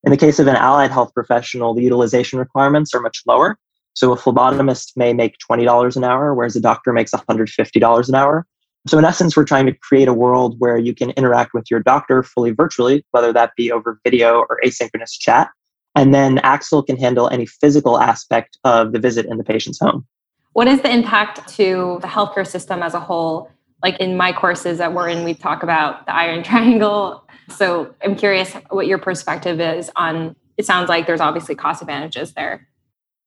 In 0.04 0.12
the 0.12 0.16
case 0.16 0.38
of 0.38 0.46
an 0.46 0.54
allied 0.54 0.92
health 0.92 1.12
professional, 1.12 1.74
the 1.74 1.82
utilization 1.82 2.38
requirements 2.38 2.94
are 2.94 3.00
much 3.00 3.22
lower. 3.26 3.58
So 3.94 4.12
a 4.12 4.16
phlebotomist 4.16 4.92
may 4.96 5.12
make 5.12 5.34
$20 5.50 5.96
an 5.96 6.04
hour, 6.04 6.32
whereas 6.32 6.54
a 6.54 6.60
doctor 6.60 6.92
makes 6.92 7.10
$150 7.10 8.08
an 8.08 8.14
hour. 8.14 8.46
So, 8.86 8.98
in 8.98 9.04
essence, 9.04 9.36
we're 9.36 9.44
trying 9.44 9.66
to 9.66 9.72
create 9.72 10.08
a 10.08 10.14
world 10.14 10.56
where 10.58 10.78
you 10.78 10.94
can 10.94 11.10
interact 11.10 11.52
with 11.52 11.70
your 11.70 11.80
doctor 11.80 12.22
fully 12.22 12.52
virtually, 12.52 13.04
whether 13.10 13.32
that 13.32 13.52
be 13.56 13.72
over 13.72 14.00
video 14.04 14.44
or 14.48 14.58
asynchronous 14.64 15.18
chat. 15.18 15.50
And 15.94 16.14
then 16.14 16.38
Axle 16.38 16.82
can 16.82 16.96
handle 16.96 17.28
any 17.28 17.44
physical 17.44 18.00
aspect 18.00 18.58
of 18.64 18.92
the 18.92 18.98
visit 18.98 19.26
in 19.26 19.36
the 19.36 19.44
patient's 19.44 19.80
home. 19.80 20.06
What 20.52 20.68
is 20.68 20.80
the 20.80 20.90
impact 20.90 21.48
to 21.56 21.98
the 22.00 22.06
healthcare 22.06 22.46
system 22.46 22.82
as 22.82 22.94
a 22.94 23.00
whole? 23.00 23.50
Like 23.82 23.98
in 24.00 24.16
my 24.16 24.32
courses 24.32 24.78
that 24.78 24.92
we're 24.92 25.08
in, 25.08 25.24
we 25.24 25.34
talk 25.34 25.62
about 25.62 26.06
the 26.06 26.14
iron 26.14 26.42
triangle. 26.44 27.24
So 27.48 27.94
I'm 28.02 28.14
curious 28.14 28.52
what 28.70 28.86
your 28.86 28.98
perspective 28.98 29.60
is 29.60 29.90
on 29.96 30.36
it 30.56 30.66
sounds 30.66 30.88
like 30.88 31.06
there's 31.06 31.20
obviously 31.20 31.54
cost 31.54 31.80
advantages 31.80 32.34
there. 32.34 32.66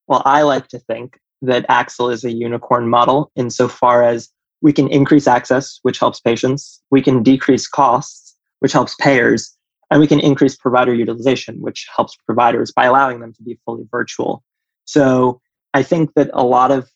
Well, 0.08 0.22
I 0.26 0.42
like 0.42 0.68
to 0.70 0.80
think 0.80 1.18
that 1.42 1.66
Axle 1.70 2.10
is 2.10 2.26
a 2.26 2.32
unicorn 2.32 2.90
model 2.90 3.32
insofar 3.36 4.04
as 4.04 4.30
we 4.62 4.74
can 4.74 4.88
increase 4.90 5.28
access, 5.28 5.80
which 5.84 6.00
helps 6.00 6.20
patients. 6.20 6.82
We 6.92 7.02
can 7.02 7.24
decrease 7.24 7.68
costs, 7.68 8.36
which 8.60 8.74
helps 8.74 8.96
payers. 8.96 9.56
And 9.90 10.00
we 10.00 10.08
can 10.08 10.20
increase 10.20 10.56
provider 10.56 10.94
utilization, 10.94 11.60
which 11.62 11.88
helps 11.94 12.16
providers 12.26 12.72
by 12.72 12.86
allowing 12.86 13.20
them 13.20 13.34
to 13.34 13.44
be 13.44 13.60
fully 13.66 13.84
virtual. 13.92 14.44
So 14.86 15.42
I 15.74 15.84
think 15.84 16.14
that 16.16 16.30
a 16.34 16.44
lot 16.44 16.72
of 16.72 16.90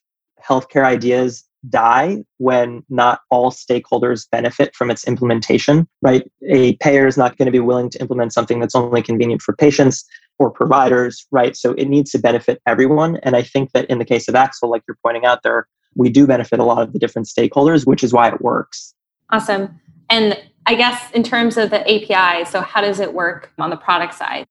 healthcare 0.47 0.85
ideas 0.85 1.43
die 1.67 2.23
when 2.37 2.83
not 2.89 3.21
all 3.31 3.51
stakeholders 3.51 4.29
benefit 4.29 4.75
from 4.75 4.91
its 4.91 5.07
implementation, 5.07 5.87
right? 6.01 6.29
A 6.47 6.75
payer 6.77 7.07
is 7.07 7.17
not 7.17 7.37
going 7.37 7.47
to 7.47 7.51
be 7.51 7.59
willing 7.59 7.89
to 7.89 7.99
implement 7.99 8.33
something 8.33 8.59
that's 8.59 8.75
only 8.75 9.01
convenient 9.01 9.41
for 9.41 9.55
patients. 9.55 10.05
or 10.39 10.51
providers, 10.51 11.25
right? 11.31 11.55
So 11.55 11.71
it 11.73 11.87
needs 11.87 12.11
to 12.11 12.19
benefit 12.19 12.61
everyone. 12.67 13.17
And 13.23 13.35
I 13.35 13.41
think 13.41 13.71
that 13.71 13.85
in 13.85 13.99
the 13.99 14.05
case 14.05 14.27
of 14.27 14.35
Axle, 14.35 14.69
like 14.69 14.83
you're 14.87 14.97
pointing 15.03 15.25
out 15.25 15.43
there, 15.43 15.67
we 15.95 16.09
do 16.09 16.27
benefit 16.27 16.59
a 16.59 16.63
lot 16.63 16.81
of 16.81 16.93
the 16.93 16.99
different 16.99 17.27
stakeholders, 17.27 17.85
which 17.85 18.03
is 18.03 18.13
why 18.13 18.27
it 18.29 18.41
works. 18.41 18.93
Awesome. 19.31 19.79
And 20.09 20.37
I 20.65 20.75
guess 20.75 21.11
in 21.11 21.23
terms 21.23 21.57
of 21.57 21.69
the 21.69 21.81
API, 21.81 22.45
so 22.45 22.61
how 22.61 22.81
does 22.81 22.99
it 22.99 23.13
work 23.13 23.51
on 23.57 23.69
the 23.69 23.77
product 23.77 24.13
side? 24.13 24.45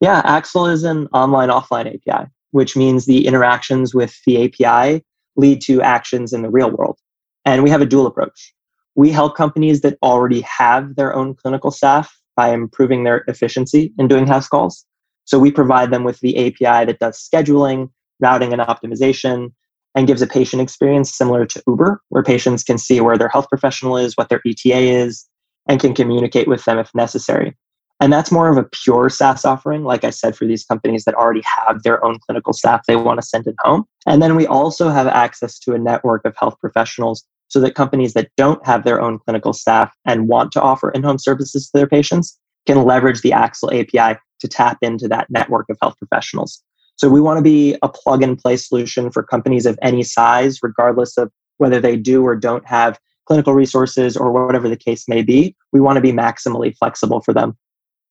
Yeah, 0.00 0.22
Axle 0.24 0.66
is 0.66 0.82
an 0.84 1.06
online 1.12 1.50
offline 1.50 1.86
API, 1.86 2.30
which 2.52 2.76
means 2.76 3.06
the 3.06 3.26
interactions 3.26 3.94
with 3.94 4.16
the 4.26 4.44
API 4.44 5.04
lead 5.36 5.60
to 5.62 5.82
actions 5.82 6.32
in 6.32 6.42
the 6.42 6.50
real 6.50 6.70
world. 6.70 6.98
And 7.44 7.62
we 7.62 7.70
have 7.70 7.80
a 7.80 7.86
dual 7.86 8.06
approach. 8.06 8.54
We 8.94 9.10
help 9.10 9.36
companies 9.36 9.82
that 9.82 9.98
already 10.02 10.40
have 10.42 10.96
their 10.96 11.14
own 11.14 11.34
clinical 11.34 11.70
staff 11.70 12.14
by 12.36 12.52
improving 12.52 13.04
their 13.04 13.24
efficiency 13.28 13.92
in 13.98 14.08
doing 14.08 14.26
house 14.26 14.48
calls. 14.48 14.86
So 15.24 15.38
we 15.38 15.52
provide 15.52 15.90
them 15.90 16.04
with 16.04 16.20
the 16.20 16.36
API 16.38 16.86
that 16.86 16.98
does 16.98 17.18
scheduling, 17.18 17.90
routing, 18.20 18.52
and 18.52 18.62
optimization, 18.62 19.52
and 19.94 20.06
gives 20.06 20.22
a 20.22 20.26
patient 20.26 20.62
experience 20.62 21.14
similar 21.14 21.44
to 21.46 21.62
Uber, 21.66 22.00
where 22.08 22.22
patients 22.22 22.62
can 22.62 22.78
see 22.78 23.00
where 23.00 23.18
their 23.18 23.28
health 23.28 23.48
professional 23.48 23.96
is, 23.96 24.16
what 24.16 24.28
their 24.28 24.40
ETA 24.46 24.78
is, 24.78 25.26
and 25.68 25.80
can 25.80 25.94
communicate 25.94 26.48
with 26.48 26.64
them 26.64 26.78
if 26.78 26.94
necessary. 26.94 27.56
And 28.00 28.10
that's 28.12 28.32
more 28.32 28.48
of 28.48 28.56
a 28.56 28.68
pure 28.72 29.10
SaaS 29.10 29.44
offering, 29.44 29.84
like 29.84 30.04
I 30.04 30.10
said, 30.10 30.34
for 30.34 30.46
these 30.46 30.64
companies 30.64 31.04
that 31.04 31.14
already 31.14 31.42
have 31.58 31.82
their 31.82 32.02
own 32.02 32.18
clinical 32.18 32.54
staff 32.54 32.82
they 32.86 32.96
want 32.96 33.20
to 33.20 33.26
send 33.26 33.46
it 33.46 33.56
home. 33.60 33.84
And 34.06 34.22
then 34.22 34.36
we 34.36 34.46
also 34.46 34.88
have 34.88 35.06
access 35.06 35.58
to 35.60 35.74
a 35.74 35.78
network 35.78 36.24
of 36.24 36.34
health 36.38 36.56
professionals 36.60 37.24
so 37.48 37.60
that 37.60 37.74
companies 37.74 38.14
that 38.14 38.30
don't 38.36 38.64
have 38.66 38.84
their 38.84 39.02
own 39.02 39.18
clinical 39.18 39.52
staff 39.52 39.92
and 40.06 40.28
want 40.28 40.52
to 40.52 40.62
offer 40.62 40.90
in 40.90 41.02
home 41.02 41.18
services 41.18 41.66
to 41.66 41.78
their 41.78 41.86
patients 41.86 42.38
can 42.66 42.84
leverage 42.84 43.20
the 43.20 43.32
Axle 43.32 43.72
API 43.72 44.18
to 44.40 44.48
tap 44.48 44.78
into 44.80 45.06
that 45.08 45.28
network 45.28 45.66
of 45.68 45.76
health 45.82 45.96
professionals. 45.98 46.62
So 47.00 47.08
we 47.08 47.22
want 47.22 47.38
to 47.38 47.42
be 47.42 47.78
a 47.80 47.88
plug 47.88 48.22
and 48.22 48.36
play 48.36 48.58
solution 48.58 49.10
for 49.10 49.22
companies 49.22 49.64
of 49.64 49.78
any 49.80 50.02
size, 50.02 50.62
regardless 50.62 51.16
of 51.16 51.32
whether 51.56 51.80
they 51.80 51.96
do 51.96 52.22
or 52.22 52.36
don't 52.36 52.66
have 52.68 52.98
clinical 53.24 53.54
resources 53.54 54.18
or 54.18 54.30
whatever 54.30 54.68
the 54.68 54.76
case 54.76 55.08
may 55.08 55.22
be. 55.22 55.56
We 55.72 55.80
want 55.80 55.96
to 55.96 56.02
be 56.02 56.12
maximally 56.12 56.76
flexible 56.76 57.22
for 57.22 57.32
them. 57.32 57.56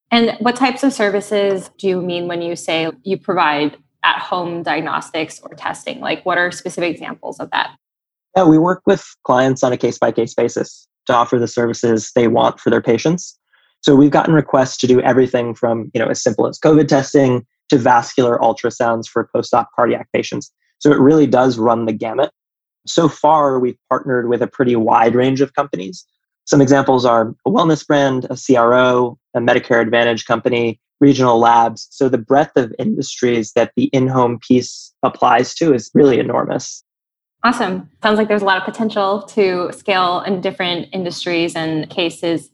And 0.09 0.35
what 0.39 0.55
types 0.55 0.83
of 0.83 0.91
services 0.91 1.69
do 1.77 1.87
you 1.87 2.01
mean 2.01 2.27
when 2.27 2.41
you 2.41 2.55
say 2.55 2.89
you 3.03 3.19
provide 3.19 3.77
at 4.01 4.17
home 4.17 4.63
diagnostics 4.63 5.39
or 5.41 5.53
testing? 5.53 5.99
Like, 5.99 6.25
what 6.25 6.39
are 6.39 6.49
specific 6.49 6.91
examples 6.91 7.39
of 7.39 7.51
that? 7.51 7.69
Yeah, 8.35 8.45
we 8.45 8.57
work 8.57 8.81
with 8.87 9.05
clients 9.23 9.61
on 9.61 9.71
a 9.71 9.77
case 9.77 9.99
by 9.99 10.11
case 10.11 10.33
basis 10.33 10.87
to 11.05 11.13
offer 11.13 11.37
the 11.37 11.47
services 11.47 12.11
they 12.15 12.27
want 12.27 12.59
for 12.59 12.71
their 12.71 12.81
patients. 12.81 13.37
So 13.81 13.95
we've 13.95 14.09
gotten 14.09 14.33
requests 14.33 14.77
to 14.77 14.87
do 14.87 14.99
everything 15.01 15.53
from 15.53 15.91
you 15.93 16.01
know 16.01 16.07
as 16.07 16.23
simple 16.23 16.47
as 16.47 16.57
COVID 16.57 16.87
testing 16.87 17.45
to 17.69 17.77
vascular 17.77 18.37
ultrasounds 18.39 19.07
for 19.07 19.29
post-op 19.33 19.69
cardiac 19.75 20.07
patients. 20.13 20.51
So 20.79 20.91
it 20.91 20.99
really 20.99 21.27
does 21.27 21.57
run 21.57 21.85
the 21.85 21.93
gamut. 21.93 22.31
So 22.87 23.07
far, 23.09 23.59
we've 23.59 23.77
partnered 23.89 24.29
with 24.29 24.41
a 24.41 24.47
pretty 24.47 24.75
wide 24.75 25.15
range 25.15 25.41
of 25.41 25.53
companies. 25.53 26.05
Some 26.45 26.61
examples 26.61 27.05
are 27.05 27.35
a 27.45 27.49
wellness 27.49 27.85
brand, 27.85 28.25
a 28.29 28.37
CRO, 28.37 29.17
a 29.35 29.39
Medicare 29.39 29.81
Advantage 29.81 30.25
company, 30.25 30.79
regional 30.99 31.39
labs. 31.39 31.87
So 31.91 32.09
the 32.09 32.17
breadth 32.17 32.57
of 32.57 32.73
industries 32.79 33.53
that 33.53 33.71
the 33.75 33.85
in-home 33.85 34.39
piece 34.39 34.93
applies 35.03 35.53
to 35.55 35.73
is 35.73 35.91
really 35.93 36.19
enormous. 36.19 36.83
Awesome. 37.43 37.89
Sounds 38.03 38.17
like 38.17 38.27
there's 38.27 38.41
a 38.41 38.45
lot 38.45 38.57
of 38.57 38.65
potential 38.65 39.21
to 39.23 39.71
scale 39.71 40.21
in 40.21 40.41
different 40.41 40.89
industries 40.91 41.55
and 41.55 41.89
cases. 41.89 42.49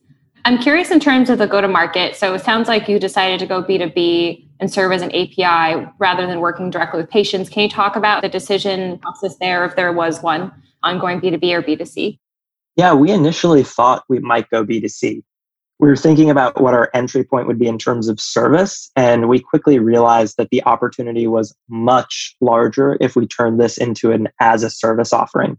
I'm 0.46 0.60
curious 0.60 0.92
in 0.92 1.00
terms 1.00 1.32
of 1.32 1.40
the 1.40 1.48
go 1.48 1.60
to 1.60 1.68
market. 1.68 2.16
So 2.16 2.36
it 2.36 2.44
sounds 2.44 2.68
like 2.68 2.88
you 2.88 3.00
decided 3.00 3.40
to 3.40 3.48
go 3.48 3.64
B2B 3.64 4.48
and 4.60 4.72
serve 4.72 4.92
as 4.92 5.02
an 5.02 5.10
API 5.10 5.88
rather 5.98 6.28
than 6.28 6.40
working 6.40 6.70
directly 6.70 7.02
with 7.02 7.10
patients. 7.10 7.50
Can 7.50 7.64
you 7.64 7.70
talk 7.70 7.96
about 7.96 8.22
the 8.22 8.30
decision 8.30 9.00
process 9.00 9.38
there, 9.38 9.66
if 9.66 9.76
there 9.76 9.92
was 9.92 10.22
one, 10.22 10.52
on 10.84 11.00
going 11.00 11.20
B2B 11.20 11.52
or 11.52 11.64
B2C? 11.64 12.20
Yeah, 12.76 12.94
we 12.94 13.10
initially 13.10 13.64
thought 13.64 14.04
we 14.08 14.20
might 14.20 14.48
go 14.52 14.64
B2C. 14.64 15.24
We 15.80 15.90
were 15.90 15.96
thinking 15.96 16.30
about 16.30 16.62
what 16.62 16.76
our 16.76 16.92
entry 16.94 17.24
point 17.24 17.48
would 17.48 17.58
be 17.58 17.68
in 17.68 17.80
terms 17.80 18.08
of 18.08 18.20
service, 18.20 18.92
and 18.96 19.28
we 19.28 19.40
quickly 19.40 19.80
realized 19.80 20.38
that 20.38 20.50
the 20.52 20.64
opportunity 20.66 21.26
was 21.26 21.56
much 21.70 22.36
larger 22.40 22.98
if 23.02 23.16
we 23.16 23.26
turned 23.26 23.60
this 23.60 23.80
into 23.80 24.12
an 24.12 24.30
as 24.40 24.62
a 24.62 24.70
service 24.70 25.12
offering. 25.12 25.58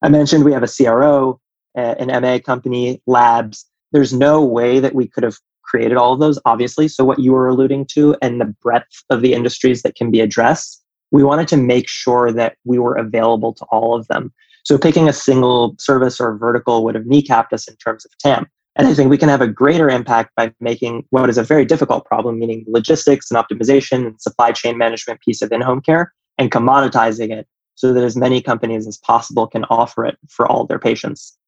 I 0.00 0.08
mentioned 0.08 0.44
we 0.44 0.54
have 0.54 0.62
a 0.62 0.68
CRO, 0.68 1.38
an 1.74 2.22
MA 2.22 2.38
company, 2.38 3.02
labs, 3.06 3.66
there's 3.96 4.12
no 4.12 4.44
way 4.44 4.78
that 4.78 4.94
we 4.94 5.08
could 5.08 5.24
have 5.24 5.38
created 5.62 5.96
all 5.96 6.12
of 6.12 6.20
those, 6.20 6.38
obviously. 6.44 6.86
So, 6.86 7.02
what 7.02 7.18
you 7.18 7.32
were 7.32 7.48
alluding 7.48 7.86
to 7.92 8.14
and 8.20 8.38
the 8.38 8.54
breadth 8.62 9.02
of 9.08 9.22
the 9.22 9.32
industries 9.32 9.80
that 9.82 9.96
can 9.96 10.10
be 10.10 10.20
addressed, 10.20 10.84
we 11.12 11.24
wanted 11.24 11.48
to 11.48 11.56
make 11.56 11.88
sure 11.88 12.30
that 12.30 12.58
we 12.64 12.78
were 12.78 12.94
available 12.94 13.54
to 13.54 13.64
all 13.70 13.96
of 13.96 14.06
them. 14.08 14.34
So, 14.66 14.76
picking 14.76 15.08
a 15.08 15.14
single 15.14 15.74
service 15.78 16.20
or 16.20 16.36
vertical 16.36 16.84
would 16.84 16.94
have 16.94 17.04
kneecapped 17.04 17.54
us 17.54 17.66
in 17.68 17.76
terms 17.76 18.04
of 18.04 18.10
TAM. 18.18 18.46
And 18.78 18.86
I 18.86 18.92
think 18.92 19.08
we 19.08 19.16
can 19.16 19.30
have 19.30 19.40
a 19.40 19.48
greater 19.48 19.88
impact 19.88 20.32
by 20.36 20.52
making 20.60 21.06
what 21.08 21.30
is 21.30 21.38
a 21.38 21.42
very 21.42 21.64
difficult 21.64 22.04
problem, 22.04 22.38
meaning 22.38 22.66
logistics 22.68 23.30
and 23.30 23.42
optimization 23.42 24.08
and 24.08 24.20
supply 24.20 24.52
chain 24.52 24.76
management 24.76 25.22
piece 25.22 25.40
of 25.40 25.50
in 25.50 25.62
home 25.62 25.80
care, 25.80 26.12
and 26.36 26.50
commoditizing 26.50 27.30
it 27.30 27.48
so 27.76 27.94
that 27.94 28.04
as 28.04 28.16
many 28.16 28.42
companies 28.42 28.86
as 28.86 28.98
possible 28.98 29.46
can 29.46 29.64
offer 29.70 30.04
it 30.04 30.18
for 30.28 30.46
all 30.46 30.66
their 30.66 30.78
patients. 30.78 31.38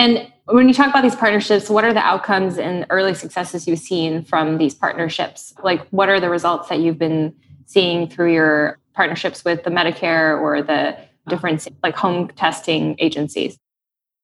And 0.00 0.32
when 0.46 0.66
you 0.66 0.72
talk 0.72 0.88
about 0.88 1.02
these 1.02 1.14
partnerships, 1.14 1.68
what 1.68 1.84
are 1.84 1.92
the 1.92 2.00
outcomes 2.00 2.56
and 2.56 2.86
early 2.88 3.12
successes 3.12 3.68
you've 3.68 3.80
seen 3.80 4.24
from 4.24 4.56
these 4.56 4.74
partnerships? 4.74 5.52
Like, 5.62 5.86
what 5.88 6.08
are 6.08 6.18
the 6.18 6.30
results 6.30 6.70
that 6.70 6.80
you've 6.80 6.98
been 6.98 7.34
seeing 7.66 8.08
through 8.08 8.32
your 8.32 8.78
partnerships 8.94 9.44
with 9.44 9.62
the 9.62 9.68
Medicare 9.68 10.40
or 10.40 10.62
the 10.62 10.96
different 11.28 11.68
like 11.82 11.96
home 11.96 12.28
testing 12.28 12.96
agencies? 12.98 13.58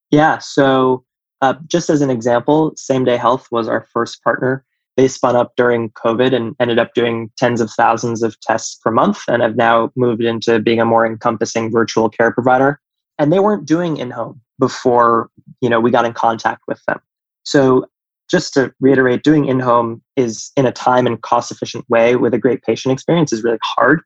Yeah. 0.09 0.39
So, 0.39 1.05
uh, 1.43 1.53
just 1.67 1.91
as 1.91 2.01
an 2.01 2.09
example, 2.09 2.73
Same 2.75 3.05
Day 3.05 3.17
Health 3.17 3.47
was 3.51 3.67
our 3.67 3.85
first 3.93 4.23
partner. 4.23 4.65
They 4.95 5.07
spun 5.07 5.35
up 5.35 5.53
during 5.57 5.91
COVID 5.91 6.33
and 6.33 6.55
ended 6.59 6.79
up 6.79 6.95
doing 6.95 7.29
tens 7.37 7.61
of 7.61 7.69
thousands 7.69 8.23
of 8.23 8.39
tests 8.39 8.79
per 8.83 8.89
month 8.89 9.19
and 9.27 9.43
have 9.43 9.55
now 9.55 9.91
moved 9.95 10.23
into 10.23 10.59
being 10.59 10.81
a 10.81 10.85
more 10.85 11.05
encompassing 11.05 11.71
virtual 11.71 12.09
care 12.09 12.31
provider. 12.31 12.81
And 13.19 13.31
they 13.31 13.39
weren't 13.39 13.65
doing 13.65 13.97
in 13.97 14.11
home 14.11 14.41
before 14.59 15.29
you 15.61 15.69
know 15.69 15.79
we 15.79 15.91
got 15.91 16.05
in 16.05 16.13
contact 16.13 16.63
with 16.67 16.83
them. 16.87 16.99
So 17.43 17.85
just 18.29 18.53
to 18.55 18.73
reiterate 18.81 19.23
doing 19.23 19.45
in-home 19.45 20.01
is 20.17 20.51
in 20.57 20.65
a 20.65 20.71
time 20.71 21.07
and 21.07 21.21
cost 21.21 21.49
efficient 21.49 21.89
way 21.89 22.17
with 22.17 22.33
a 22.33 22.37
great 22.37 22.61
patient 22.61 22.91
experience 22.91 23.31
is 23.31 23.43
really 23.43 23.59
hard. 23.63 24.01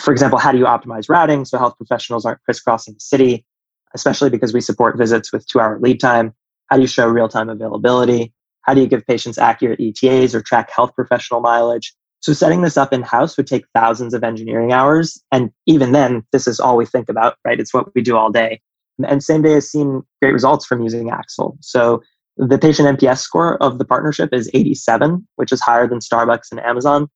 For 0.00 0.12
example 0.12 0.38
how 0.38 0.52
do 0.52 0.58
you 0.58 0.64
optimize 0.64 1.08
routing 1.08 1.44
so 1.44 1.58
health 1.58 1.76
professionals 1.76 2.24
aren't 2.24 2.42
crisscrossing 2.42 2.94
the 2.94 3.00
city 3.00 3.46
especially 3.94 4.30
because 4.30 4.52
we 4.52 4.60
support 4.60 4.96
visits 4.96 5.32
with 5.32 5.46
two 5.46 5.60
hour 5.60 5.78
lead 5.80 6.00
time? 6.00 6.34
How 6.66 6.76
do 6.76 6.82
you 6.82 6.88
show 6.88 7.06
real-time 7.08 7.48
availability? 7.48 8.32
How 8.62 8.74
do 8.74 8.80
you 8.80 8.86
give 8.86 9.06
patients 9.06 9.38
accurate 9.38 9.80
etas 9.80 10.34
or 10.34 10.40
track 10.40 10.70
health 10.70 10.94
professional 10.94 11.40
mileage 11.40 11.94
so 12.22 12.32
setting 12.32 12.62
this 12.62 12.76
up 12.76 12.92
in 12.92 13.02
house 13.02 13.36
would 13.36 13.46
take 13.46 13.64
thousands 13.74 14.14
of 14.14 14.24
engineering 14.24 14.72
hours 14.72 15.22
and 15.32 15.50
even 15.66 15.92
then 15.92 16.22
this 16.32 16.46
is 16.46 16.58
all 16.58 16.76
we 16.76 16.86
think 16.86 17.08
about 17.08 17.36
right 17.44 17.60
it's 17.60 17.74
what 17.74 17.94
we 17.94 18.02
do 18.02 18.16
all 18.16 18.30
day 18.30 18.60
and 19.04 19.22
same 19.22 19.42
day 19.42 19.52
has 19.52 19.70
seen 19.70 20.02
great 20.20 20.32
results 20.32 20.66
from 20.66 20.82
using 20.82 21.10
Axle. 21.10 21.56
So 21.60 22.02
the 22.36 22.58
patient 22.58 22.98
NPS 22.98 23.18
score 23.18 23.62
of 23.62 23.78
the 23.78 23.84
partnership 23.84 24.30
is 24.32 24.50
87, 24.54 25.26
which 25.36 25.52
is 25.52 25.60
higher 25.60 25.86
than 25.86 25.98
Starbucks 25.98 26.50
and 26.50 26.60
Amazon. 26.60 27.08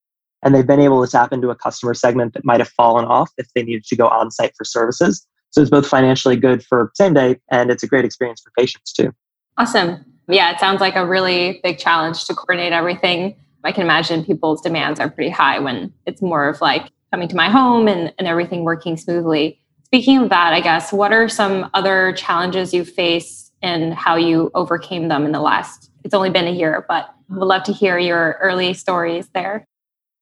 And 0.43 0.55
they've 0.55 0.67
been 0.67 0.81
able 0.81 1.05
to 1.05 1.11
tap 1.11 1.33
into 1.33 1.51
a 1.51 1.57
customer 1.57 1.95
segment 1.95 2.35
that 2.35 2.45
might 2.45 2.61
have 2.61 2.69
fallen 2.69 3.05
off 3.05 3.31
if 3.39 3.47
they 3.55 3.63
needed 3.63 3.85
to 3.85 3.97
go 3.97 4.09
on 4.09 4.31
site 4.31 4.53
for 4.57 4.65
services. 4.65 5.27
So 5.51 5.63
it's 5.63 5.71
both 5.71 5.87
financially 5.87 6.37
good 6.37 6.63
for 6.63 6.91
same 6.95 7.15
day 7.15 7.37
and 7.51 7.71
it's 7.71 7.83
a 7.83 7.87
great 7.87 8.05
experience 8.05 8.43
for 8.43 8.53
patients 8.59 8.93
too. 8.93 9.13
Awesome. 9.59 10.05
Yeah, 10.29 10.53
it 10.53 10.61
sounds 10.61 10.81
like 10.81 10.97
a 10.97 11.07
really 11.07 11.61
big 11.63 11.79
challenge 11.79 12.27
to 12.27 12.35
coordinate 12.35 12.73
everything. 12.73 13.37
I 13.67 13.73
can 13.73 13.83
imagine 13.83 14.25
people's 14.25 14.61
demands 14.61 15.01
are 15.01 15.11
pretty 15.11 15.31
high 15.31 15.59
when 15.59 15.93
it's 16.07 16.23
more 16.23 16.49
of 16.49 16.61
like 16.61 16.91
coming 17.11 17.29
to 17.29 17.37
my 17.37 17.51
home 17.51 17.89
and, 17.89 18.13
and 18.19 18.29
everything 18.29 18.65
working 18.65 18.97
smoothly. 18.97 19.61
Speaking 19.85 20.19
of 20.19 20.29
that, 20.31 20.53
I 20.53 20.61
guess, 20.61 20.93
what 20.93 21.13
are 21.13 21.29
some 21.29 21.71
other 21.75 22.13
challenges 22.13 22.73
you 22.73 22.85
face 22.85 23.51
and 23.63 23.95
how 23.95 24.17
you 24.17 24.51
overcame 24.55 25.09
them 25.09 25.25
in 25.25 25.33
the 25.33 25.41
last? 25.41 25.91
It's 26.05 26.15
only 26.15 26.31
been 26.31 26.47
a 26.47 26.53
year, 26.53 26.85
but 26.89 27.13
would 27.29 27.47
love 27.47 27.65
to 27.65 27.73
hear 27.73 27.99
your 27.99 28.39
early 28.41 28.73
stories 28.75 29.29
there. 29.35 29.67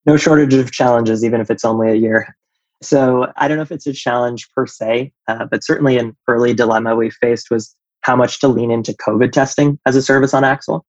No 0.07 0.17
shortage 0.17 0.55
of 0.55 0.71
challenges, 0.73 1.25
even 1.25 1.41
if 1.41 1.51
it's 1.51 1.65
only 1.65 1.91
a 1.91 1.95
year. 1.95 2.35
So 2.83 3.33
I 3.37 3.49
don't 3.49 3.57
know 3.57 3.63
if 3.63 3.73
it's 3.73 3.87
a 3.87 3.93
challenge 3.93 4.49
per 4.55 4.67
se, 4.67 5.13
uh, 5.29 5.47
but 5.51 5.65
certainly 5.65 5.99
an 5.99 6.17
early 6.29 6.55
dilemma 6.55 6.97
we 6.97 7.11
faced 7.11 7.51
was 7.51 7.75
how 8.03 8.17
much 8.17 8.41
to 8.41 8.49
lean 8.49 8.71
into 8.71 8.93
COVID 8.93 9.33
testing 9.33 9.79
as 9.87 9.97
a 9.97 10.03
service 10.03 10.35
on 10.35 10.45
Axle. 10.45 10.85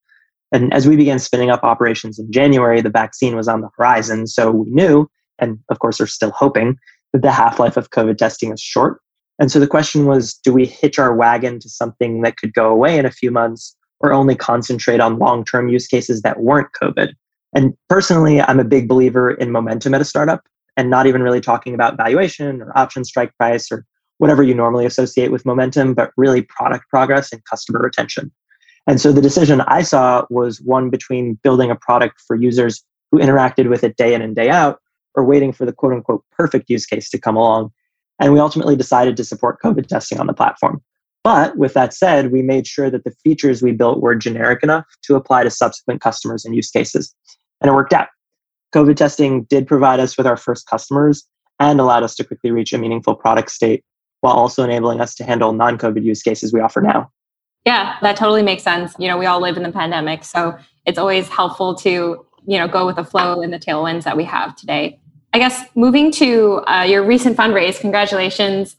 And 0.52 0.74
as 0.74 0.88
we 0.88 0.96
began 0.96 1.20
spinning 1.20 1.50
up 1.50 1.64
operations 1.64 2.20
in 2.20 2.32
January, 2.32 2.82
the 2.82 2.90
vaccine 2.90 3.36
was 3.36 3.48
on 3.48 3.62
the 3.62 3.70
horizon. 3.78 4.28
So 4.28 4.52
we 4.52 4.70
knew, 4.70 5.10
and 5.40 5.60
of 5.70 5.80
course, 5.80 6.00
are 6.00 6.08
still 6.08 6.32
hoping, 6.32 6.78
that 7.14 7.22
the 7.22 7.32
half 7.32 7.60
life 7.60 7.78
of 7.78 7.90
COVID 7.90 8.18
testing 8.18 8.52
is 8.52 8.62
short. 8.62 9.02
And 9.40 9.52
so 9.52 9.60
the 9.60 9.68
question 9.68 10.06
was 10.06 10.34
do 10.34 10.54
we 10.54 10.66
hitch 10.66 10.98
our 10.98 11.14
wagon 11.14 11.60
to 11.60 11.70
something 11.70 12.22
that 12.22 12.38
could 12.38 12.54
go 12.54 12.70
away 12.70 12.98
in 12.98 13.06
a 13.06 13.12
few 13.12 13.32
months 13.32 13.76
or 14.00 14.14
only 14.14 14.36
concentrate 14.36 15.00
on 15.00 15.20
long 15.20 15.44
term 15.44 15.68
use 15.68 15.88
cases 15.88 16.22
that 16.22 16.40
weren't 16.40 16.70
COVID? 16.82 17.14
And 17.54 17.74
personally, 17.90 18.42
I'm 18.42 18.60
a 18.60 18.66
big 18.66 18.88
believer 18.88 19.32
in 19.32 19.52
momentum 19.52 19.94
at 19.94 20.02
a 20.02 20.06
startup 20.06 20.42
and 20.78 20.90
not 20.90 21.08
even 21.08 21.24
really 21.24 21.42
talking 21.42 21.74
about 21.74 21.98
valuation 21.98 22.62
or 22.62 22.78
option 22.78 23.06
strike 23.06 23.36
price 23.38 23.72
or 23.72 23.86
whatever 24.18 24.44
you 24.44 24.54
normally 24.54 24.86
associate 24.86 25.32
with 25.32 25.46
momentum, 25.46 25.94
but 25.94 26.12
really 26.18 26.42
product 26.44 26.88
progress 26.90 27.32
and 27.32 27.44
customer 27.46 27.80
retention. 27.80 28.32
And 28.88 29.02
so 29.02 29.12
the 29.12 29.22
decision 29.22 29.62
I 29.62 29.82
saw 29.82 30.26
was 30.30 30.62
one 30.62 30.90
between 30.90 31.40
building 31.44 31.72
a 31.72 31.76
product 31.76 32.22
for 32.26 32.36
users 32.36 32.84
who 33.12 33.20
interacted 33.20 33.70
with 33.70 33.84
it 33.84 33.98
day 33.98 34.14
in 34.14 34.22
and 34.22 34.36
day 34.36 34.50
out 34.50 34.80
or 35.16 35.24
waiting 35.24 35.54
for 35.54 35.66
the 35.66 35.74
quote 35.74 35.94
unquote 35.94 36.24
perfect 36.32 36.70
use 36.70 36.86
case 36.86 37.10
to 37.10 37.18
come 37.18 37.36
along. 37.36 37.72
And 38.20 38.32
we 38.32 38.40
ultimately 38.40 38.76
decided 38.76 39.18
to 39.18 39.24
support 39.24 39.62
COVID 39.62 39.88
testing 39.88 40.20
on 40.20 40.28
the 40.28 40.34
platform. 40.34 40.82
But 41.24 41.58
with 41.58 41.74
that 41.74 41.94
said, 41.94 42.32
we 42.32 42.44
made 42.44 42.68
sure 42.68 42.92
that 42.92 43.04
the 43.04 43.16
features 43.24 43.64
we 43.64 43.72
built 43.72 44.00
were 44.02 44.14
generic 44.14 44.62
enough 44.62 44.86
to 45.06 45.16
apply 45.16 45.44
to 45.44 45.50
subsequent 45.50 46.02
customers 46.02 46.46
and 46.46 46.56
use 46.56 46.70
cases. 46.70 47.16
And 47.62 47.70
it 47.70 47.74
worked 47.74 47.94
out. 47.94 48.10
COVID 48.76 48.96
testing 48.96 49.44
did 49.46 49.66
provide 49.68 50.00
us 50.00 50.18
with 50.18 50.28
our 50.28 50.38
first 50.38 50.68
customers 50.68 51.26
and 51.60 51.80
allowed 51.80 52.04
us 52.04 52.16
to 52.16 52.24
quickly 52.24 52.52
reach 52.52 52.74
a 52.74 52.78
meaningful 52.78 53.16
product 53.16 53.50
state 53.50 53.84
while 54.22 54.36
also 54.36 54.64
enabling 54.64 55.02
us 55.02 55.16
to 55.16 55.24
handle 55.24 55.54
non 55.54 55.78
COVID 55.78 56.04
use 56.04 56.22
cases 56.22 56.54
we 56.54 56.60
offer 56.60 56.82
now. 56.82 57.10
Yeah, 57.66 57.98
that 58.02 58.16
totally 58.16 58.44
makes 58.44 58.64
sense. 58.64 58.94
You 59.00 59.08
know, 59.08 59.18
we 59.18 59.26
all 59.26 59.42
live 59.42 59.58
in 59.58 59.64
the 59.64 59.72
pandemic, 59.72 60.24
so 60.24 60.58
it's 60.86 61.00
always 61.00 61.28
helpful 61.28 61.74
to, 61.76 61.90
you 61.90 62.58
know, 62.60 62.68
go 62.68 62.86
with 62.86 62.96
the 62.96 63.04
flow 63.04 63.42
and 63.42 63.52
the 63.52 63.60
tailwinds 63.60 64.04
that 64.04 64.16
we 64.16 64.24
have 64.24 64.56
today. 64.56 65.00
I 65.34 65.40
guess 65.40 65.66
moving 65.76 66.12
to 66.12 66.62
uh, 66.68 66.84
your 66.84 67.04
recent 67.04 67.36
fundraise, 67.36 67.80
congratulations. 67.80 68.76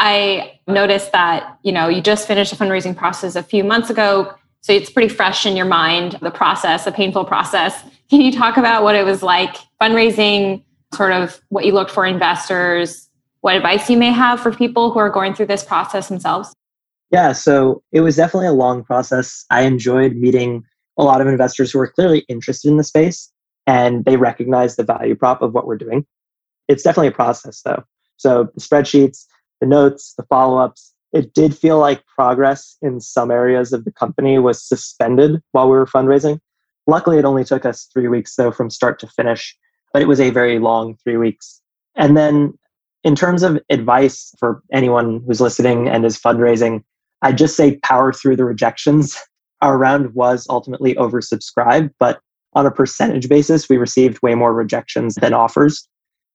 I 0.00 0.60
noticed 0.68 1.10
that, 1.12 1.58
you 1.64 1.72
know, 1.72 1.88
you 1.88 2.00
just 2.00 2.28
finished 2.28 2.52
a 2.52 2.56
fundraising 2.56 2.96
process 2.96 3.34
a 3.34 3.42
few 3.42 3.64
months 3.64 3.90
ago, 3.90 4.32
so 4.60 4.72
it's 4.72 4.88
pretty 4.88 5.08
fresh 5.08 5.44
in 5.44 5.56
your 5.56 5.66
mind, 5.66 6.16
the 6.22 6.30
process, 6.30 6.86
a 6.86 6.92
painful 6.92 7.24
process. 7.24 7.82
Can 8.08 8.20
you 8.20 8.32
talk 8.32 8.56
about 8.56 8.84
what 8.84 8.94
it 8.94 9.04
was 9.04 9.22
like 9.22 9.56
fundraising, 9.82 10.62
sort 10.94 11.12
of 11.12 11.40
what 11.48 11.64
you 11.66 11.72
looked 11.72 11.90
for 11.90 12.06
investors, 12.06 13.08
what 13.40 13.56
advice 13.56 13.90
you 13.90 13.96
may 13.96 14.12
have 14.12 14.40
for 14.40 14.52
people 14.52 14.92
who 14.92 15.00
are 15.00 15.10
going 15.10 15.34
through 15.34 15.46
this 15.46 15.64
process 15.64 16.08
themselves? 16.08 16.54
Yeah, 17.10 17.32
so 17.32 17.82
it 17.92 18.02
was 18.02 18.16
definitely 18.16 18.48
a 18.48 18.52
long 18.52 18.84
process. 18.84 19.44
I 19.50 19.62
enjoyed 19.62 20.16
meeting 20.16 20.64
a 20.98 21.04
lot 21.04 21.20
of 21.20 21.26
investors 21.26 21.72
who 21.72 21.78
were 21.78 21.88
clearly 21.88 22.20
interested 22.28 22.68
in 22.68 22.76
the 22.76 22.84
space 22.84 23.32
and 23.66 24.04
they 24.04 24.16
recognize 24.16 24.76
the 24.76 24.84
value 24.84 25.14
prop 25.14 25.40
of 25.42 25.54
what 25.54 25.66
we're 25.66 25.78
doing. 25.78 26.04
It's 26.68 26.82
definitely 26.82 27.08
a 27.08 27.12
process 27.12 27.62
though. 27.62 27.84
So 28.16 28.48
the 28.54 28.60
spreadsheets, 28.60 29.24
the 29.60 29.66
notes, 29.66 30.14
the 30.16 30.24
follow 30.24 30.58
ups, 30.58 30.92
it 31.12 31.32
did 31.32 31.56
feel 31.56 31.78
like 31.78 32.04
progress 32.06 32.76
in 32.82 33.00
some 33.00 33.30
areas 33.30 33.72
of 33.72 33.84
the 33.84 33.92
company 33.92 34.38
was 34.38 34.62
suspended 34.62 35.40
while 35.52 35.66
we 35.66 35.76
were 35.76 35.86
fundraising. 35.86 36.40
Luckily, 36.86 37.18
it 37.18 37.24
only 37.24 37.44
took 37.44 37.64
us 37.64 37.88
three 37.92 38.08
weeks 38.08 38.36
though 38.36 38.50
from 38.50 38.68
start 38.70 38.98
to 39.00 39.06
finish, 39.06 39.56
but 39.92 40.02
it 40.02 40.08
was 40.08 40.20
a 40.20 40.30
very 40.30 40.58
long 40.58 40.96
three 41.02 41.16
weeks. 41.16 41.60
And 41.96 42.16
then 42.16 42.54
in 43.04 43.14
terms 43.14 43.42
of 43.42 43.58
advice 43.70 44.34
for 44.38 44.62
anyone 44.72 45.22
who's 45.26 45.40
listening 45.40 45.88
and 45.88 46.04
is 46.04 46.20
fundraising, 46.20 46.82
I 47.22 47.32
just 47.32 47.56
say 47.56 47.78
power 47.78 48.12
through 48.12 48.36
the 48.36 48.44
rejections. 48.44 49.16
Our 49.60 49.76
round 49.76 50.14
was 50.14 50.46
ultimately 50.48 50.94
oversubscribed, 50.94 51.90
but 51.98 52.20
on 52.54 52.66
a 52.66 52.70
percentage 52.70 53.28
basis, 53.28 53.68
we 53.68 53.76
received 53.76 54.22
way 54.22 54.34
more 54.34 54.54
rejections 54.54 55.16
than 55.16 55.34
offers. 55.34 55.86